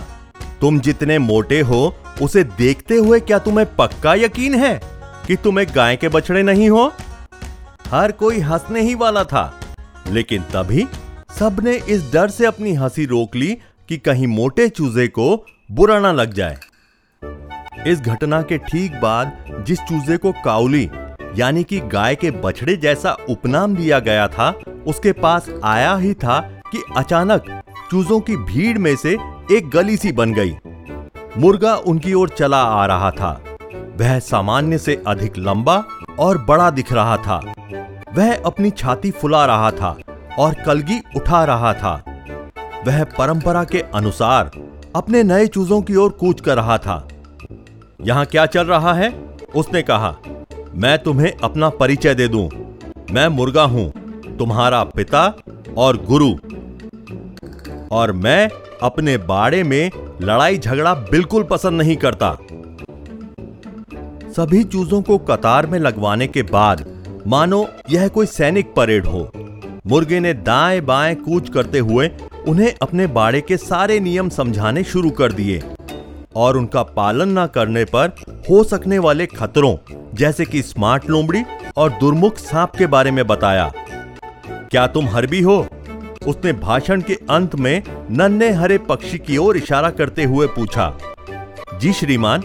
तुम 0.60 0.80
जितने 0.80 1.18
मोटे 1.18 1.60
हो, 1.60 1.94
उसे 2.22 2.44
देखते 2.44 2.96
हुए 2.96 3.20
क्या 3.20 3.38
तुम्हें 3.38 3.66
पक्का 3.76 4.14
यकीन 4.14 4.54
है 4.54 4.80
कि 5.26 5.36
तुम 5.36 5.60
एक 5.60 5.72
गाय 5.72 5.96
के 5.96 6.08
बछड़े 6.08 6.42
नहीं 6.42 6.68
हो? 6.70 6.90
हर 7.88 8.12
कोई 8.12 8.40
हंसने 8.40 8.80
ही 8.80 8.94
वाला 8.94 9.24
था, 9.24 9.52
लेकिन 10.06 10.42
तभी 10.52 10.86
सबने 11.38 11.74
इस 11.88 12.12
डर 12.12 12.28
से 12.28 12.46
अपनी 12.46 12.74
हँसी 12.74 13.04
रोक 13.06 13.36
ली 13.36 13.56
कि 13.88 13.96
कहीं 13.98 14.26
मोटे 14.26 14.68
चूजे 14.68 15.08
को 15.08 15.46
बुरा 15.72 15.98
ना 16.00 16.12
लग 16.12 16.32
जाए। 16.32 16.56
इस 17.86 18.00
घटना 18.00 18.42
के 18.42 18.58
ठीक 18.58 18.92
बाद 18.92 19.44
जिस 19.66 19.78
चूजे 19.78 20.16
को 20.16 20.32
काउली, 20.44 20.90
यानी 21.36 21.64
कि 21.64 21.80
गाय 21.80 22.14
के 22.14 22.30
बछड़े 22.30 22.76
जैसा 22.76 23.16
उपनाम 23.28 23.76
दिया 23.76 23.98
गया 23.98 24.28
था, 24.28 24.50
उसके 24.86 25.12
पास 25.12 25.48
आया 25.64 25.96
ही 25.96 26.14
था 26.14 26.40
कि 26.72 26.82
अचानक 26.96 27.62
चूजों 27.90 28.20
की 28.20 28.36
भीड़ 28.36 28.78
में 28.78 28.96
से 28.96 29.16
एक 29.52 29.70
गली 29.74 29.96
सी 29.96 30.12
बन 30.12 30.34
गई। 30.34 30.56
मुर्गा 31.38 31.74
उनकी 31.76 32.14
ओर 32.14 32.28
चला 32.28 32.62
आ 32.62 32.86
रहा 32.86 33.10
था। 33.10 33.44
वह 33.96 34.18
सामान्य 34.18 34.78
से 34.78 35.02
अधिक 35.06 35.38
लंबा 35.38 35.84
और 36.18 36.38
बड़ा 36.38 36.70
दिख 36.70 36.92
रहा 36.92 37.16
था। 37.16 37.40
वह 38.14 38.36
अपनी 38.36 38.70
छाती 38.70 39.10
फुला 39.10 39.44
रहा 39.46 39.70
था। 39.70 39.98
और 40.38 40.54
कलगी 40.66 41.00
उठा 41.16 41.44
रहा 41.44 41.72
था। 41.74 41.92
वह 42.86 43.04
परंपरा 43.04 43.64
के 43.64 43.80
अनुसार 43.94 44.50
अपने 44.96 45.22
नए 45.22 45.46
चूजों 45.46 45.82
की 45.82 45.96
ओर 45.96 46.10
कूच 46.10 46.40
कर 46.40 46.56
रहा 46.56 46.78
था। 46.78 47.08
यहाँ 48.00 48.24
क्या 48.26 48.46
चल 48.46 48.64
रहा 48.64 48.94
है? 48.94 49.12
उसने 49.56 49.82
कहा, 49.82 50.14
मैं 50.74 50.98
तुम्हें 50.98 51.32
अपना 51.42 51.68
परिचय 51.68 52.14
दे 52.14 52.28
दूँ। 52.28 52.48
मैं 53.12 53.28
मुर्गा 53.28 53.62
हूँ, 53.62 53.90
तुम्हारा 54.36 54.84
पिता 54.84 55.32
और 55.78 55.96
गुरु। 55.96 56.32
और 57.92 58.12
मैं 58.12 58.50
अपने 58.82 59.16
बाड़े 59.18 59.62
में 59.62 59.90
लड़ाई 60.22 60.58
झगड़ा 60.58 60.94
बिल्कुल 60.94 61.42
पसंद 61.42 61.80
नहीं 61.82 61.96
करता। 61.96 62.32
सभी 64.32 64.64
चूजों 64.64 65.02
को 65.02 65.18
कतार 65.18 65.66
में 65.66 65.78
लगवाने 65.78 66.26
के 66.26 66.42
बाद 66.42 66.84
मानो 67.26 67.66
यह 67.90 68.08
कोई 68.08 68.26
सैनिक 68.26 68.74
परेड 68.74 69.06
हो। 69.06 69.30
मुर्गे 69.90 70.18
ने 70.20 70.32
दाएँ 70.34 70.80
बाएँ 70.80 71.14
कूच 71.14 71.48
करते 71.50 71.78
हुए 71.78 72.10
उन्हें 72.48 72.74
अपने 72.82 73.06
बाड़े 73.06 73.40
के 73.40 73.56
सारे 73.56 73.98
नियम 74.00 74.28
समझाने 74.28 74.84
शुरू 74.84 75.10
कर 75.10 75.32
दिए 75.32 75.62
और 76.36 76.56
उनका 76.56 76.82
पालन 76.82 77.38
न 77.38 77.46
करने 77.46 77.84
पर 77.84 78.08
हो 78.50 78.62
सकने 78.64 78.98
वाले 78.98 79.26
खतरों, 79.26 79.76
जैसे 80.14 80.44
कि 80.44 80.62
स्मार्ट 80.62 81.08
लोमड़ी 81.10 81.42
और 81.76 81.90
दुर्मुख 81.90 82.36
सांप 82.36 82.76
के 82.76 82.86
बारे 82.86 83.10
में 83.10 83.26
बताया। 83.26 83.72
क्या 84.70 84.86
तुम 84.86 85.08
हरबी 85.08 85.40
हो? 85.40 85.66
उसने 86.26 86.52
भाषण 86.52 87.00
के 87.00 87.14
अंत 87.30 87.54
में 87.54 87.82
नन्हे 88.10 88.50
हरे 88.50 88.78
पक्षी 88.78 89.18
की 89.18 89.36
ओर 89.36 89.56
इशारा 89.56 89.90
करते 89.90 90.24
हुए 90.24 90.46
पूछा। 90.46 90.92
जी 91.80 91.92
श्रीमान, 91.92 92.42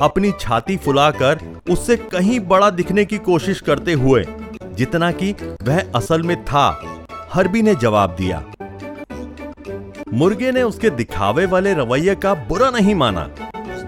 अपनी 0.00 0.32
छाती 0.40 0.76
फुलाकर 0.76 1.38
उससे 1.70 1.96
कहीं 1.96 2.40
बड़ा 2.40 2.70
दिखने 2.70 3.04
की 3.04 3.18
कोशिश 3.18 3.60
करते 3.60 3.92
हुए 3.92 4.24
जितना 4.78 5.10
कि 5.12 5.32
वह 5.62 5.80
असल 5.94 6.22
में 6.22 6.44
था, 6.44 6.66
हरबी 7.32 7.62
ने 7.62 7.74
जवाब 7.74 8.14
दिया। 8.16 8.42
मुर्गे 10.12 10.52
ने 10.52 10.62
उसके 10.62 10.90
दिखावे 10.90 11.46
वाले 11.46 11.72
रवैये 11.74 12.14
का 12.14 12.34
बुरा 12.48 12.70
नहीं 12.70 12.94
माना, 12.94 13.28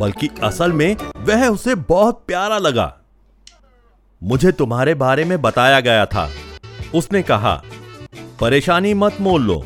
बल्कि 0.01 0.29
असल 0.43 0.73
में 0.73 0.97
वह 1.19 1.47
उसे 1.49 1.75
बहुत 1.75 2.23
प्यारा 2.27 2.59
लगा। 2.59 2.95
मुझे 4.23 4.53
तुम्हारे 4.53 4.95
बारे 4.95 5.25
में 5.25 5.41
बताया 5.43 5.81
गया 5.81 6.07
था। 6.07 6.29
उसने 6.95 7.23
कहा, 7.23 7.55
परेशानी 8.41 8.95
मत 8.95 9.17
मोल 9.21 9.43
लो। 9.43 9.65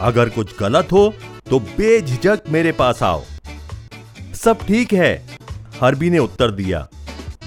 अगर 0.00 0.28
कुछ 0.28 0.58
गलत 0.60 0.92
हो 0.92 1.12
तो 1.50 1.58
बेझिझक 1.58 2.42
मेरे 2.48 2.72
पास 2.72 3.02
आओ। 3.02 3.22
सब 4.34 4.58
ठीक 4.58 4.92
है, 4.92 5.14
हरबी 5.80 6.10
ने 6.10 6.18
उत्तर 6.18 6.50
दिया। 6.50 6.86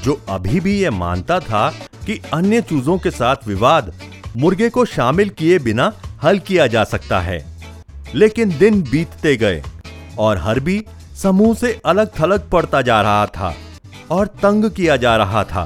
जो 0.03 0.21
अभी 0.29 0.59
भी 0.59 0.79
यह 0.79 0.91
मानता 0.91 1.39
था 1.39 1.69
कि 2.05 2.19
अन्य 2.33 2.61
चूजों 2.61 2.97
के 2.97 3.11
साथ 3.11 3.47
विवाद 3.47 3.93
मुर्गे 4.37 4.69
को 4.69 4.85
शामिल 4.85 5.29
किए 5.29 5.59
बिना 5.59 5.93
हल 6.23 6.39
किया 6.39 6.67
जा 6.67 6.83
सकता 6.83 7.19
है। 7.19 7.45
लेकिन 8.15 8.57
दिन 8.57 8.81
बीतते 8.81 9.35
गए 9.37 9.63
और 10.19 10.37
हरबी 10.37 10.83
समूह 11.17 11.55
से 11.55 11.81
अलग 11.85 12.11
थलग 12.19 12.49
पड़ता 12.49 12.81
जा 12.81 13.01
रहा 13.01 13.25
था 13.25 13.55
और 14.11 14.27
तंग 14.27 14.69
किया 14.71 14.95
जा 14.97 15.15
रहा 15.17 15.43
था। 15.43 15.63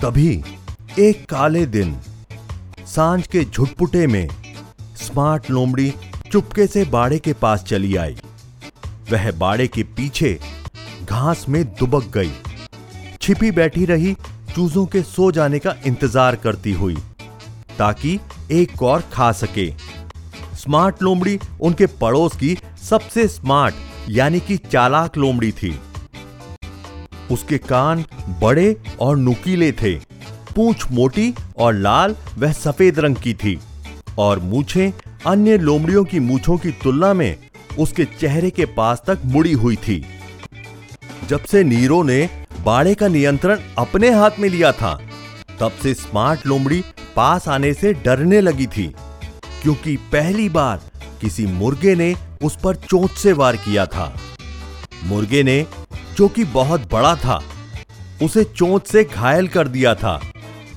तभी 0.00 0.44
एक 0.98 1.24
काले 1.30 1.66
दिन 1.66 1.96
साँझ 2.86 3.26
के 3.26 3.44
झुटपुटे 3.44 4.06
में 4.06 4.28
स्मार्ट 4.96 5.50
लोमड़ी 5.50 5.92
चुपके 6.32 6.66
से 6.66 6.84
बाड़े 6.84 7.18
के 7.18 7.32
पास 7.32 7.64
चली 7.64 7.96
आई। 7.96 8.16
वह 9.12 9.30
बाड़े 9.32 9.66
के 9.68 9.82
पीछे 9.82 10.38
घास 11.10 11.44
में 11.48 11.64
दुबक 11.74 12.10
गई। 12.14 12.30
छिपी 13.22 13.50
बैठी 13.50 13.84
रही, 13.84 14.14
चूजों 14.54 14.84
के 14.86 15.02
सो 15.02 15.30
जाने 15.32 15.58
का 15.58 15.74
इंतज़ार 15.86 16.36
करती 16.36 16.72
हुई, 16.72 16.96
ताकि 17.78 18.18
एक 18.52 18.82
और 18.82 19.02
खा 19.12 19.30
सके। 19.32 19.68
स्मार्ट 20.56 21.02
लोमड़ी 21.02 21.38
उनके 21.60 21.86
पड़ोस 22.00 22.36
की 22.36 22.56
सबसे 22.82 23.26
स्मार्ट, 23.28 23.74
यानी 24.08 24.40
कि 24.40 24.56
चालाक 24.56 25.16
लोमड़ी 25.18 25.50
थी। 25.52 25.74
उसके 27.30 27.58
कान 27.58 28.04
बड़े 28.40 28.76
और 29.00 29.16
नुकीले 29.16 29.72
थे। 29.72 29.94
पूंछ 30.54 30.90
मोटी 30.92 31.32
और 31.58 31.74
लाल, 31.74 32.16
वह 32.38 32.52
सफ़ेद 32.52 32.98
रंग 32.98 33.16
की 33.16 33.34
थी। 33.34 33.58
और 34.18 34.38
मूछें 34.38 34.92
अन्य 35.26 35.58
लोमड़ियों 35.58 36.04
की 36.04 36.20
मूछों 36.20 36.56
की 36.58 36.70
तुलना 36.82 37.12
में 37.14 37.36
उसके 37.78 38.04
चेहरे 38.04 38.50
के 38.50 38.64
पास 38.72 39.02
तक 39.06 39.18
मुड़ी 39.26 39.52
हुई 39.52 39.76
थी। 39.78 40.04
जब 41.30 41.44
से 41.44 41.64
नीरो 41.64 42.02
ने 42.02 42.28
बाड़े 42.60 42.94
का 42.94 43.08
नियंत्रण 43.08 43.58
अपने 43.78 44.10
हाथ 44.10 44.30
में 44.38 44.48
लिया 44.48 44.72
था, 44.72 44.94
तब 45.60 45.72
से 45.82 45.94
स्मार्ट 45.94 46.46
लोमड़ी 46.46 46.82
पास 47.16 47.48
आने 47.48 47.72
से 47.74 47.92
डरने 47.92 48.40
लगी 48.40 48.66
थी, 48.66 48.86
क्योंकि 49.62 49.96
पहली 49.96 50.48
बार 50.48 50.80
किसी 51.20 51.46
मुर्गे 51.46 51.94
ने 51.94 52.14
उस 52.42 52.56
पर 52.56 52.76
चोंच 52.76 53.10
से 53.10 53.32
वार 53.32 53.56
किया 53.56 53.86
था। 53.86 54.18
मुर्गे 55.04 55.42
ने, 55.42 55.66
जो 56.16 56.28
कि 56.28 56.44
बहुत 56.44 56.90
बड़ा 56.92 57.16
था, 57.16 57.42
उसे 58.22 58.44
चोट 58.44 58.84
से 58.84 59.04
घायल 59.04 59.48
कर 59.48 59.68
दिया 59.68 59.94
था 59.94 60.20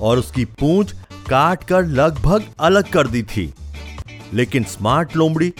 और 0.00 0.18
उसकी 0.18 0.44
पूंछ 0.44 0.92
काट 1.30 1.64
कर 1.64 1.86
लगभग 1.86 2.44
अलग 2.60 2.88
कर 2.88 3.06
दी 3.06 3.22
थी। 3.22 3.52
लेकिन 4.32 4.64
स्मार्ट 4.64 5.16
लोमड़ी 5.16 5.52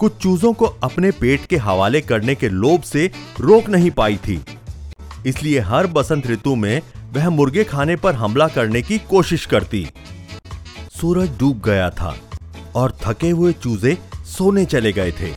कुछ 0.00 0.12
चूजों 0.16 0.52
को 0.52 0.66
अपने 0.82 1.10
पेट 1.10 1.44
के 1.46 1.56
हवाले 1.58 2.00
करने 2.00 2.34
के 2.34 2.48
लोभ 2.48 2.82
से 2.82 3.10
रोक 3.40 3.68
नहीं 3.68 3.90
पाई 3.90 4.16
थी। 4.18 4.40
इसलिए 5.26 5.60
हर 5.60 5.86
बसंत 5.88 6.26
ऋतु 6.26 6.54
में 6.56 6.80
वह 7.14 7.28
मुर्गे 7.30 7.64
खाने 7.64 7.96
पर 7.96 8.14
हमला 8.14 8.46
करने 8.48 8.82
की 8.82 8.98
कोशिश 9.10 9.44
करती। 9.46 9.86
सूरज 10.92 11.36
डूब 11.38 11.60
गया 11.64 11.90
था 11.90 12.14
और 12.76 12.96
थके 13.02 13.30
हुए 13.30 13.52
चूजे 13.54 13.96
सोने 14.28 14.64
चले 14.66 14.92
गए 14.92 15.12
थे, 15.12 15.32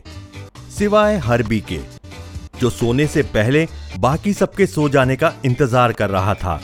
सिवाय 0.70 1.16
हरबी 1.18 1.60
के, 1.62 1.80
जो 2.60 2.70
सोने 2.70 3.06
से 3.06 3.22
पहले 3.34 3.66
बाकी 3.98 4.32
सबके 4.32 4.66
सो 4.66 4.88
जाने 4.88 5.16
का 5.16 5.32
इंतज़ार 5.44 5.92
कर 5.92 6.10
रहा 6.10 6.34
था, 6.34 6.60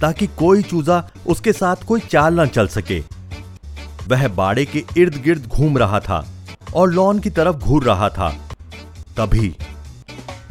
ताकि 0.00 0.26
कोई 0.38 0.62
चूजा 0.64 1.02
उसके 1.26 1.52
साथ 1.52 1.86
कोई 1.86 2.00
चाल 2.00 2.40
न 2.40 2.46
चल 2.48 2.68
सके। 2.70 3.00
वह 4.08 4.28
बाड़े 4.34 4.64
के 4.64 4.84
इर्द 4.96 5.22
गिर्द 5.24 5.46
घूम 5.46 5.78
रहा 5.78 6.00
था। 6.00 6.24
और 6.74 6.92
लॉन 6.92 7.18
की 7.18 7.30
तरफ़ 7.30 7.56
घूर 7.56 7.84
रहा 7.84 8.08
था। 8.08 8.28
तभी 9.16 9.56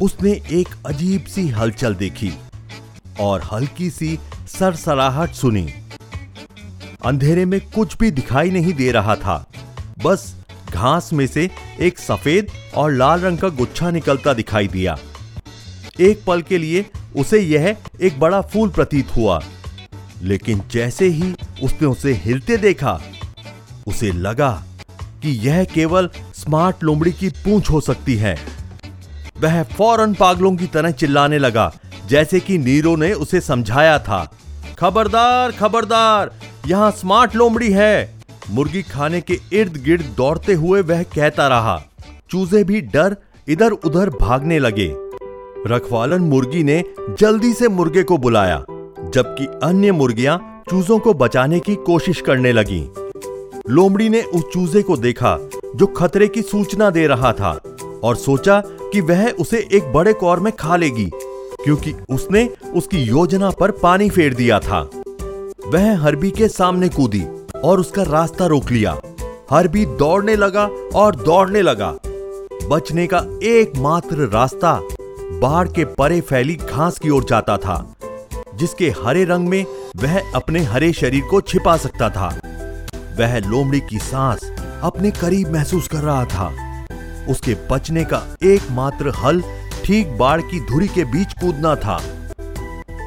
उसने 0.01 0.31
एक 0.31 0.67
अजीब 0.85 1.25
सी 1.25 1.47
हलचल 1.47 1.95
देखी 1.95 2.33
और 3.19 3.49
हल्की 3.53 3.89
सी 3.89 4.19
सरसराहट 4.59 5.31
सुनी। 5.31 5.73
अंधेरे 7.05 7.45
में 7.45 7.61
कुछ 7.69 7.97
भी 7.97 8.11
दिखाई 8.11 8.49
नहीं 8.49 8.73
दे 8.73 8.91
रहा 8.91 9.15
था। 9.15 9.45
बस 10.03 10.35
घास 10.73 11.13
में 11.13 11.27
से 11.27 11.49
एक 11.79 11.99
सफ़ेद 11.99 12.47
और 12.75 12.91
लाल 12.91 13.21
रंग 13.21 13.37
का 13.37 13.49
गुच्छा 13.49 13.91
निकलता 13.91 14.33
दिखाई 14.33 14.67
दिया। 14.67 14.97
एक 15.99 16.23
पल 16.27 16.41
के 16.41 16.57
लिए 16.57 16.85
उसे 17.15 17.39
यह 17.39 17.75
एक 18.01 18.19
बड़ा 18.19 18.41
फूल 18.41 18.69
प्रतीत 18.69 19.07
हुआ। 19.15 19.43
लेकिन 20.21 20.61
जैसे 20.71 21.05
ही 21.05 21.35
उसने 21.63 21.87
उसे 21.87 22.13
हिलते 22.13 22.57
देखा, 22.57 23.01
उसे 23.87 24.11
लगा 24.11 24.63
कि 25.23 25.29
यह 25.47 25.63
केवल 25.63 26.09
स्मार्ट 26.35 26.83
लोमड़ी 26.83 27.11
की 27.11 27.29
पूंछ 27.29 27.69
हो 27.71 27.81
सकती 27.81 28.15
है। 28.15 28.37
वह 29.41 29.63
फ़ौरन 29.63 30.13
पागलों 30.13 30.55
की 30.55 30.67
तरह 30.67 30.91
चिल्लाने 30.91 31.37
लगा, 31.37 31.71
जैसे 32.07 32.39
कि 32.39 32.57
नीरो 32.57 32.95
ने 32.95 33.11
उसे 33.13 33.41
समझाया 33.41 33.97
था। 33.99 34.31
खबरदार 34.79 35.51
खबरदार, 35.51 36.31
यहाँ 36.67 36.91
स्मार्ट 36.91 37.35
लोमड़ी 37.35 37.71
है। 37.71 38.19
मुर्गी 38.49 38.81
खाने 38.81 39.21
के 39.21 39.39
इर्द 39.53 39.77
गिर्द 39.77 40.05
दौड़ते 40.17 40.53
हुए 40.53 40.81
वह 40.81 41.03
कहता 41.03 41.47
रहा। 41.47 41.81
चूजे 42.29 42.63
भी 42.63 42.81
डर 42.81 43.15
इधर 43.47 43.71
उधर 43.71 44.09
भागने 44.09 44.59
लगे। 44.59 44.93
रखवालन 45.67 46.21
मुर्गी 46.21 46.63
ने 46.63 46.83
जल्दी 47.19 47.53
से 47.53 47.67
मुर्गे 47.67 48.03
को 48.03 48.17
बुलाया, 48.17 48.63
जबकि 49.13 49.45
अन्य 49.63 49.91
मुर्गियाँ 49.91 50.63
चूजों 50.69 50.99
को 50.99 51.13
बचाने 51.13 51.59
की 51.59 51.75
कोशिश 51.75 52.21
करने 52.21 52.51
लगीं। 52.51 52.83
लोमड़ी 53.69 54.07
ने 54.09 54.21
उस 54.21 54.43
चूजे 54.53 54.81
को 54.81 54.95
देखा, 54.97 55.37
जो 55.75 55.85
खतरे 55.87 56.27
की 56.27 56.41
सूचना 56.41 56.89
दे 56.89 57.05
रहा 57.07 57.31
था, 57.33 57.51
और 58.03 58.15
सोचा 58.15 58.59
कि 58.93 59.01
वह 59.01 59.29
उसे 59.31 59.57
एक 59.73 59.91
बड़े 59.93 60.13
कौर 60.13 60.39
में 60.39 60.51
खा 60.55 60.75
लेगी, 60.75 61.05
क्योंकि 61.63 61.93
उसने 62.09 62.47
उसकी 62.75 63.03
योजना 63.03 63.49
पर 63.49 63.71
पानी 63.71 64.09
फेर 64.09 64.33
दिया 64.33 64.59
था। 64.59 64.79
वह 65.67 65.97
हरबी 65.97 66.31
के 66.31 66.47
सामने 66.47 66.89
कूदी 66.89 67.23
और 67.63 67.79
उसका 67.79 68.03
रास्ता 68.03 68.45
रोक 68.45 68.71
लिया। 68.71 68.99
हरबी 69.51 69.85
दौड़ने 69.85 70.35
लगा 70.35 70.69
और 70.95 71.15
दौड़ने 71.15 71.61
लगा। 71.61 71.93
बचने 72.69 73.07
का 73.07 73.25
एकमात्र 73.43 74.29
रास्ता 74.33 74.79
बाढ़ 75.41 75.67
के 75.67 75.85
परे 75.85 76.21
फैली 76.21 76.55
घास 76.55 76.99
की 76.99 77.09
ओर 77.09 77.23
जाता 77.23 77.57
था, 77.57 77.95
जिसके 78.55 78.93
हरे 79.03 79.23
रंग 79.25 79.49
में 79.49 79.65
वह 79.95 80.21
अपने 80.35 80.59
हरे 80.63 80.93
शरीर 80.93 81.23
को 81.23 81.41
छिपा 81.41 81.77
सकता 81.77 82.09
था। 82.09 82.39
वह 83.19 83.37
लोमड़ी 83.39 83.79
की 83.79 83.97
सांस 83.99 84.51
अपने 84.83 85.11
करीब 85.11 85.51
महसूस 85.53 85.87
कर 85.87 85.97
रहा 85.97 86.25
था। 86.25 86.47
उसके 87.29 87.55
बचने 87.71 88.03
का 88.03 88.21
एकमात्र 88.43 89.13
हल 89.15 89.41
ठीक 89.85 90.17
बाढ़ 90.17 90.41
की 90.41 90.59
धुरी 90.65 90.87
के 90.87 91.03
बीच 91.05 91.33
कूदना 91.33 91.75
था। 91.75 91.97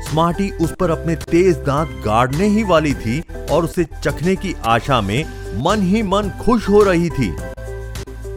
स्मार्टी 0.02 0.50
उस 0.50 0.74
पर 0.80 0.90
अपने 0.90 1.16
तेज 1.16 1.56
दांत 1.56 1.90
गाड़ने 2.04 2.46
ही 2.46 2.64
वाली 2.64 2.94
थी 2.94 3.22
और 3.50 3.64
उसे 3.64 3.84
चखने 3.84 4.36
की 4.36 4.54
आशा 4.64 5.00
में 5.00 5.24
मन 5.64 5.82
ही 5.82 6.02
मन 6.02 6.30
खुश 6.40 6.68
हो 6.68 6.82
रही 6.82 7.10
थी 7.10 7.34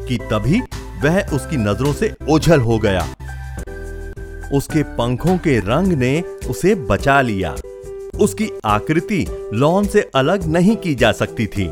कि 0.07 0.17
तभी 0.31 0.61
वह 1.03 1.21
उसकी 1.33 1.57
नज़रों 1.57 1.93
से 1.93 2.13
ओझल 2.29 2.61
हो 2.61 2.79
गया। 2.79 3.07
उसके 4.53 4.83
पंखों 4.83 5.37
के 5.37 5.59
रंग 5.59 5.93
ने 5.93 6.21
उसे 6.49 6.75
बचा 6.75 7.21
लिया। 7.21 7.55
उसकी 8.17 8.49
आकृति 8.65 9.25
लॉन 9.53 9.85
से 9.85 10.09
अलग 10.15 10.45
नहीं 10.47 10.75
की 10.75 10.93
जा 10.95 11.11
सकती 11.11 11.47
थी। 11.47 11.69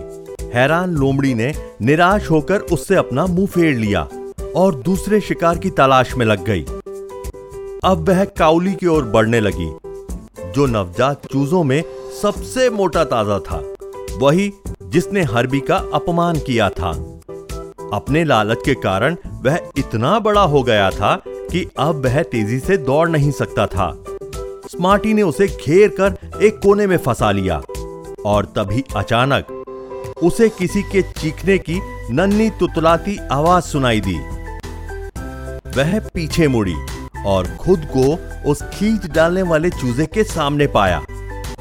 हैरान 0.54 0.96
लोमड़ी 0.96 1.34
ने 1.34 1.54
निराश 1.82 2.30
होकर 2.32 2.60
उससे 2.72 2.96
अपना 2.96 3.26
मुँह 3.26 3.48
फेर 3.48 3.76
लिया 3.76 4.08
और 4.56 4.76
दूसरे 4.76 5.20
शिकार 5.22 5.58
की 5.58 5.70
तलाश 5.70 6.14
में 6.16 6.26
लग 6.26 6.44
गई। 6.46 6.64
अब 7.84 8.06
वह 8.10 8.24
काउली 8.38 8.74
की 8.74 8.88
ओर 8.88 9.04
बढ़ने 9.06 9.40
लगी, 9.40 9.70
जो 10.52 10.66
नवजात 10.66 11.26
चूजों 11.26 11.64
में 11.64 11.84
सबसे 12.22 12.70
मोटा 12.70 13.04
ताज़ा 13.04 13.40
था, 13.40 13.64
वही 14.18 14.52
जिसने 14.84 15.22
हरबी 15.24 15.60
का 15.60 15.78
अपमान 15.94 16.40
किया 16.40 16.70
था। 16.70 16.92
अपने 17.94 18.24
लालच 18.24 18.62
के 18.66 18.74
कारण 18.74 19.16
वह 19.44 19.60
इतना 19.78 20.18
बड़ा 20.20 20.42
हो 20.42 20.64
गया 20.64 20.90
था 20.92 21.16
कि 21.28 21.66
अब 21.80 22.04
वह 22.06 22.22
तेज़ी 22.24 22.60
से 22.60 22.78
दौड़ 22.78 23.10
नहीं 23.10 23.32
सकता 23.32 23.66
था। 23.68 23.92
स्मार्टी 24.74 25.14
ने 25.14 25.22
उसे 25.22 25.48
घेर 25.48 25.90
कर 26.00 26.16
एक 26.44 26.60
कोने 26.60 26.88
में 26.88 26.98
फंसा 26.98 27.32
लिया। 27.32 27.62
और 28.26 28.46
तभी 28.46 28.84
अचानक 28.96 29.52
उसे 30.24 30.48
किसी 30.50 30.82
के 30.84 31.02
चीखने 31.02 31.58
की 31.58 31.80
नन्ही 32.12 32.50
तुतलाती 32.50 33.18
आवाज़ 33.32 33.64
सुनाई 33.64 34.02
दी। 34.02 34.16
वह 35.78 36.00
पीछे 36.08 36.48
मुड़ी 36.48 36.76
और 37.26 37.48
खुद 37.60 37.88
को 37.98 38.16
उस 38.52 38.62
खींच 38.74 39.06
डालने 39.06 39.42
वाले 39.42 39.70
चूजे 39.70 40.06
के 40.06 40.24
सामने 40.24 40.68
पाया, 40.68 41.02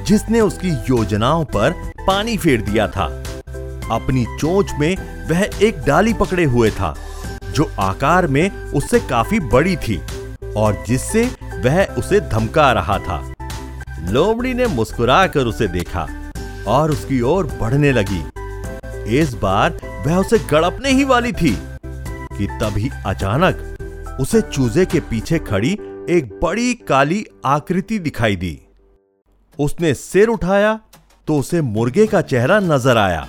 जिसने 0.02 0.40
उसकी 0.40 0.70
योजनाओं 0.90 1.44
पर 1.44 1.74
पानी 2.06 2.36
फेर 2.36 2.60
दिया 2.60 2.88
था। 2.88 3.04
अपनी 3.90 4.24
चोंच 4.40 4.72
में 4.80 4.96
वह 5.30 5.48
एक 5.62 5.82
डाली 5.86 6.14
पकड़े 6.14 6.44
हुए 6.44 6.70
था, 6.70 6.94
जो 7.46 7.70
आकार 7.80 8.26
में 8.26 8.50
उससे 8.72 9.00
काफ़ी 9.00 9.40
बड़ी 9.40 9.76
थी 9.76 10.00
और 10.56 10.82
जिससे 10.88 11.28
वह 11.64 11.84
उसे 11.98 12.20
धमका 12.22 12.70
रहा 12.72 12.98
था। 12.98 13.20
लोमड़ी 14.10 14.54
ने 14.54 14.66
मुस्कुराकर 14.66 15.46
उसे 15.46 15.68
देखा 15.68 16.06
और 16.68 16.90
उसकी 16.90 17.20
ओर 17.22 17.46
बढ़ने 17.60 17.92
लगी। 17.92 18.22
इस 19.18 19.34
बार 19.34 19.78
वह 20.06 20.16
उसे 20.16 20.38
गड़पने 20.50 20.90
ही 20.90 21.04
वाली 21.04 21.32
थी 21.32 21.56
कि 21.84 22.46
तभी 22.62 22.90
अचानक 23.06 24.16
उसे 24.20 24.40
चूजे 24.42 24.84
के 24.86 25.00
पीछे 25.00 25.38
खड़ी 25.40 25.72
एक 26.10 26.38
बड़ी 26.42 26.72
काली 26.88 27.24
आकृति 27.46 27.98
दिखाई 27.98 28.36
दी। 28.36 28.58
उसने 29.58 29.92
सिर 29.94 30.28
उठाया 30.28 30.78
तो 31.28 31.36
उसे 31.38 31.60
मुर्गे 31.62 32.06
का 32.06 32.20
चेहरा 32.22 32.58
नज़र 32.60 32.96
आया। 32.98 33.26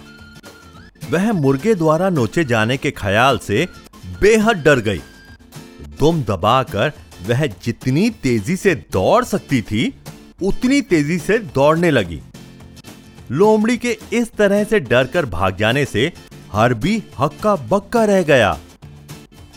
वह 1.11 1.31
मुर्गे 1.33 1.75
द्वारा 1.75 2.09
नोचे 2.09 2.43
जाने 2.45 2.77
के 2.77 2.91
ख्याल 2.91 3.37
से 3.37 3.67
बेहद 4.21 4.63
डर 4.63 4.79
गई। 4.79 5.01
दुम 5.99 6.23
दबाकर 6.23 6.91
वह 7.27 7.45
जितनी 7.63 8.09
तेज़ी 8.23 8.55
से 8.55 8.75
दौड़ 8.75 9.23
सकती 9.23 9.61
थी, 9.61 9.93
उतनी 10.41 10.81
तेज़ी 10.81 11.17
से 11.17 11.37
दौड़ने 11.55 11.91
लगी। 11.91 12.21
लोमड़ी 13.31 13.77
के 13.77 13.97
इस 14.13 14.31
तरह 14.31 14.63
से 14.63 14.79
डर 14.79 15.07
कर 15.07 15.25
भाग 15.25 15.57
जाने 15.57 15.85
से 15.85 16.11
हरबी 16.53 17.01
हक्का 17.19 17.55
बक्का 17.55 18.03
रह 18.05 18.23
गया। 18.23 18.57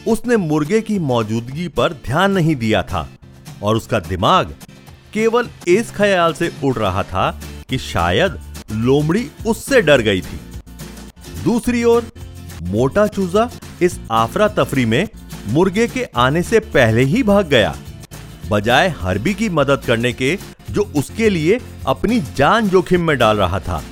उसने 0.09 0.37
मुर्गे 0.37 0.81
की 0.81 0.99
मौजूदगी 0.99 1.69
पर 1.69 1.93
ध्यान 2.07 2.33
नहीं 2.33 2.57
दिया 2.57 2.83
था 2.83 3.09
और 3.63 3.77
उसका 3.77 4.01
दिमाग 4.01 4.55
केवल 5.13 5.49
इस 5.69 5.91
ख्याल 5.91 6.33
से 6.33 6.53
उड़ 6.65 6.75
रहा 6.77 7.03
था 7.03 7.31
कि 7.69 7.79
शायद 7.79 8.39
लोमड़ी 8.73 9.27
उससे 9.47 9.81
डर 9.83 10.01
गई 10.01 10.21
थी। 10.21 10.41
दूसरी 11.45 11.85
ओर, 11.85 12.07
मोटा 12.63 13.07
चूजा 13.07 13.51
इस 13.83 13.99
आफरा 14.11 14.49
तफरी 14.49 14.85
में 14.85 15.09
मुर्गे 15.47 15.89
के 15.89 16.07
आने 16.17 16.43
से 16.43 16.61
पहले 16.61 17.03
ही 17.03 17.23
भाग 17.23 17.47
गया। 17.47 17.77
बजाय 18.51 18.89
हरबी 18.89 19.35
की 19.35 19.49
मदद 19.49 19.83
करने 19.87 20.13
के, 20.13 20.39
जो 20.71 20.83
उसके 20.97 21.31
लिए 21.31 21.61
अपनी 21.87 22.21
जान 22.21 22.69
जोखिम 22.69 23.03
में 23.03 23.19
डाल 23.19 23.37
रहा 23.37 23.61
था। 23.61 23.83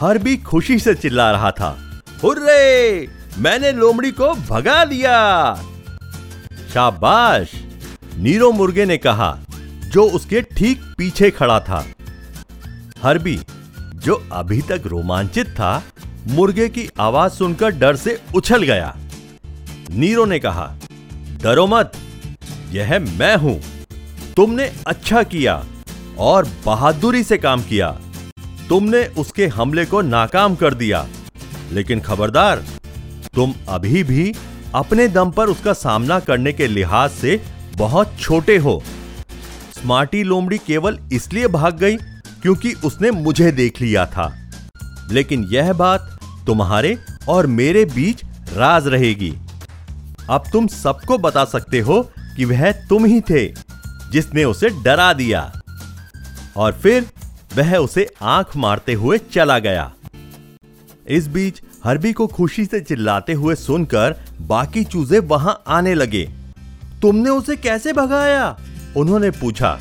हरबी 0.00 0.36
खुशी 0.36 0.78
से 0.78 0.94
चिल्ला 0.94 1.30
रहा 1.30 1.50
था, 1.50 2.00
हुर्रे! 2.24 3.08
मैंने 3.38 3.72
लोमड़ी 3.72 4.10
को 4.10 4.34
भगा 4.34 4.84
दिया! 4.84 5.54
शाबाश! 6.74 7.52
नीरो 8.16 8.52
मुर्गे 8.52 8.84
ने 8.84 8.98
कहा, 8.98 9.38
जो 9.84 10.02
उसके 10.02 10.40
ठीक 10.40 10.82
पीछे 10.98 11.30
खड़ा 11.30 11.60
था। 11.60 11.86
हरबी, 13.02 13.40
जो 13.94 14.28
अभी 14.32 14.62
तक 14.62 14.82
रोमांचित 14.86 15.46
था, 15.46 15.84
मुर्गे 16.28 16.68
की 16.68 16.88
आवाज़ 17.00 17.32
सुनकर 17.32 17.70
डर 17.70 17.96
से 17.96 18.20
उछल 18.34 18.62
गया। 18.62 18.96
नीरो 19.90 20.24
ने 20.24 20.38
कहा, 20.38 20.74
डरो 21.42 21.66
मत, 21.66 21.92
यह 22.70 22.98
मैं 22.98 23.36
हूँ। 23.36 23.60
तुमने 24.36 24.72
अच्छा 24.86 25.22
किया 25.22 25.64
और 26.18 26.48
बहादुरी 26.66 27.22
से 27.22 27.38
काम 27.38 27.62
किया। 27.62 27.98
तुमने 28.68 29.04
उसके 29.04 29.46
हमले 29.46 29.84
को 29.84 30.00
नाकाम 30.00 30.54
कर 30.54 30.74
दिया। 30.74 31.06
लेकिन 31.72 32.00
खबरदार, 32.00 32.64
तुम 33.34 33.54
अभी 33.68 34.02
भी 34.02 34.34
अपने 34.74 35.08
दम 35.08 35.30
पर 35.30 35.46
उसका 35.46 35.72
सामना 35.72 36.20
करने 36.20 36.52
के 36.52 36.66
लिहाज 36.66 37.10
से 37.10 37.42
बहुत 37.76 38.16
छोटे 38.20 38.56
हो। 38.56 38.82
स्मार्टी 39.80 40.22
लोमड़ी 40.22 40.58
केवल 40.58 40.98
इसलिए 41.12 41.46
भाग 41.46 41.78
गई 41.78 41.96
क्योंकि 42.42 42.72
उसने 42.72 43.10
मुझे 43.10 43.52
देख 43.52 43.80
लिया 43.80 44.06
था। 44.06 44.50
लेकिन 45.10 45.44
यह 45.44 45.72
बात 45.72 46.18
तुम्हारे 46.46 46.98
और 47.28 47.46
मेरे 47.46 47.84
बीच 47.84 48.24
राज 48.52 48.86
रहेगी। 48.86 49.34
अब 50.30 50.44
तुम 50.52 50.66
सबको 50.66 51.18
बता 51.18 51.44
सकते 51.44 51.80
हो 51.80 52.10
कि 52.36 52.44
वह 52.44 52.72
तुम 52.72 53.04
ही 53.04 53.20
थे, 53.20 53.46
जिसने 54.12 54.44
उसे 54.44 54.68
डरा 54.68 55.12
दिया। 55.12 55.52
और 56.56 56.72
फिर 56.72 57.06
वह 57.56 57.76
उसे 57.76 58.14
आँख 58.22 58.56
मारते 58.56 58.92
हुए 58.92 59.18
चला 59.18 59.58
गया। 59.58 59.92
इस 61.08 61.26
बीच 61.26 61.62
हरबी 61.84 62.12
को 62.12 62.26
खुशी 62.26 62.64
से 62.64 62.80
चिल्लाते 62.80 63.32
हुए 63.32 63.54
सुनकर 63.54 64.16
बाकी 64.40 64.84
चूजे 64.84 65.18
वहाँ 65.18 65.62
आने 65.68 65.94
लगे। 65.94 66.30
तुमने 67.02 67.30
उसे 67.30 67.56
कैसे 67.56 67.92
भगाया? 67.92 68.56
उन्होंने 68.96 69.30
पूछा। 69.30 69.80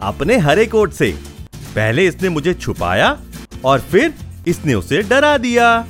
अपने 0.00 0.38
हरे 0.38 0.66
कोट 0.66 0.92
से। 0.92 1.18
पहले 1.54 2.06
इसने 2.06 2.28
मुझे 2.28 2.54
छुपाया 2.54 3.18
और 3.64 3.80
फिर 3.80 4.14
इसने 4.46 4.74
उसे 4.74 5.02
डरा 5.02 5.38
दिया। 5.38 5.86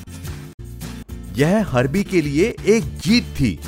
यह 1.33 1.67
हरबी 1.69 2.05
के 2.05 2.23
लिए 2.23 2.57
एक 2.67 2.85
जीत 2.99 3.25
थी। 3.25 3.61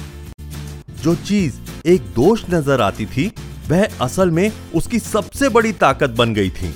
जो 1.09 1.15
चीज़ 1.17 1.55
एक 1.89 2.09
दोष 2.15 2.43
नज़र 2.51 2.81
आती 2.83 3.05
थी, 3.07 3.27
वह 3.69 3.87
असल 4.01 4.31
में 4.31 4.51
उसकी 4.75 4.99
सबसे 4.99 5.49
बड़ी 5.49 5.73
ताकत 5.75 6.11
बन 6.11 6.35
गई 6.35 6.51
थी। 6.51 6.73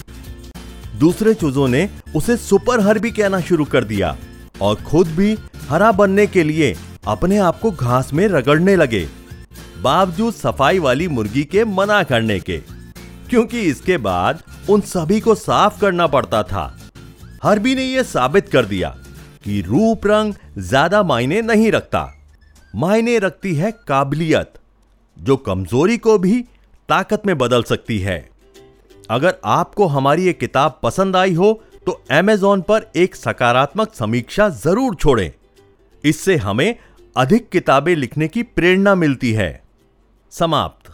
दूसरे 0.98 1.34
चूजों 1.34 1.66
ने 1.68 1.88
उसे 2.16 2.36
सुपर 2.38 2.80
हरबी 2.80 3.10
कहना 3.10 3.40
शुरू 3.40 3.64
कर 3.64 3.84
दिया 3.84 4.16
और 4.60 4.76
खुद 4.82 5.08
भी 5.08 5.36
हरा 5.68 5.90
बनने 5.92 6.26
के 6.26 6.44
लिए 6.44 6.74
अपने 7.06 7.38
आप 7.40 7.58
को 7.60 7.70
घास 7.70 8.12
में 8.12 8.26
रगड़ने 8.28 8.76
लगे, 8.76 9.06
बावजूद 9.82 10.34
सफ़ाई 10.34 10.78
वाली 10.78 11.08
मुर्गी 11.08 11.44
के 11.44 11.64
मना 11.66 12.02
करने 12.04 12.38
के, 12.40 12.58
क्योंकि 13.30 13.60
इसके 13.62 13.96
बाद 13.98 14.42
उन 14.70 14.80
सभी 14.86 15.20
को 15.20 15.34
साफ़ 15.34 15.80
करना 15.80 16.06
पड़ता 16.06 16.42
था। 16.44 16.64
हरबी 17.44 17.74
ने 17.74 17.84
यह 17.84 18.02
साबित 18.06 18.48
कर 18.48 18.64
दिया 18.64 18.94
कि 19.44 19.60
रूप 19.62 20.06
रंग 20.06 20.34
ज़्यादा 20.60 21.02
मायने 21.04 21.42
नहीं 21.42 21.70
रखता। 21.72 22.08
मायने 22.74 23.18
रखती 23.18 23.54
है 23.54 23.70
काबिलियत, 23.88 24.52
जो 25.16 25.36
कमज़ोरी 25.36 25.96
को 25.98 26.18
भी 26.18 26.40
ताकत 26.88 27.22
में 27.26 27.36
बदल 27.38 27.62
सकती 27.62 27.98
है। 27.98 28.18
अगर 29.10 29.34
आपको 29.44 29.86
हमारी 29.86 30.24
ये 30.24 30.32
किताब 30.32 30.78
पसंद 30.82 31.16
आई 31.16 31.34
हो 31.34 31.52
तो 31.86 31.92
अमेजोन 32.10 32.60
पर 32.60 32.86
एक 32.96 33.16
सकारात्मक 33.16 33.94
समीक्षा 33.94 34.48
ज़रूर 34.48 34.94
छोड़ें। 34.94 35.30
इससे 36.04 36.36
हमें 36.36 36.74
अधिक 37.16 37.48
किताबें 37.48 37.94
लिखने 37.96 38.28
की 38.28 38.42
प्रेरणा 38.42 38.94
मिलती 38.94 39.32
है। 39.32 39.62
समाप्त। 40.32 40.91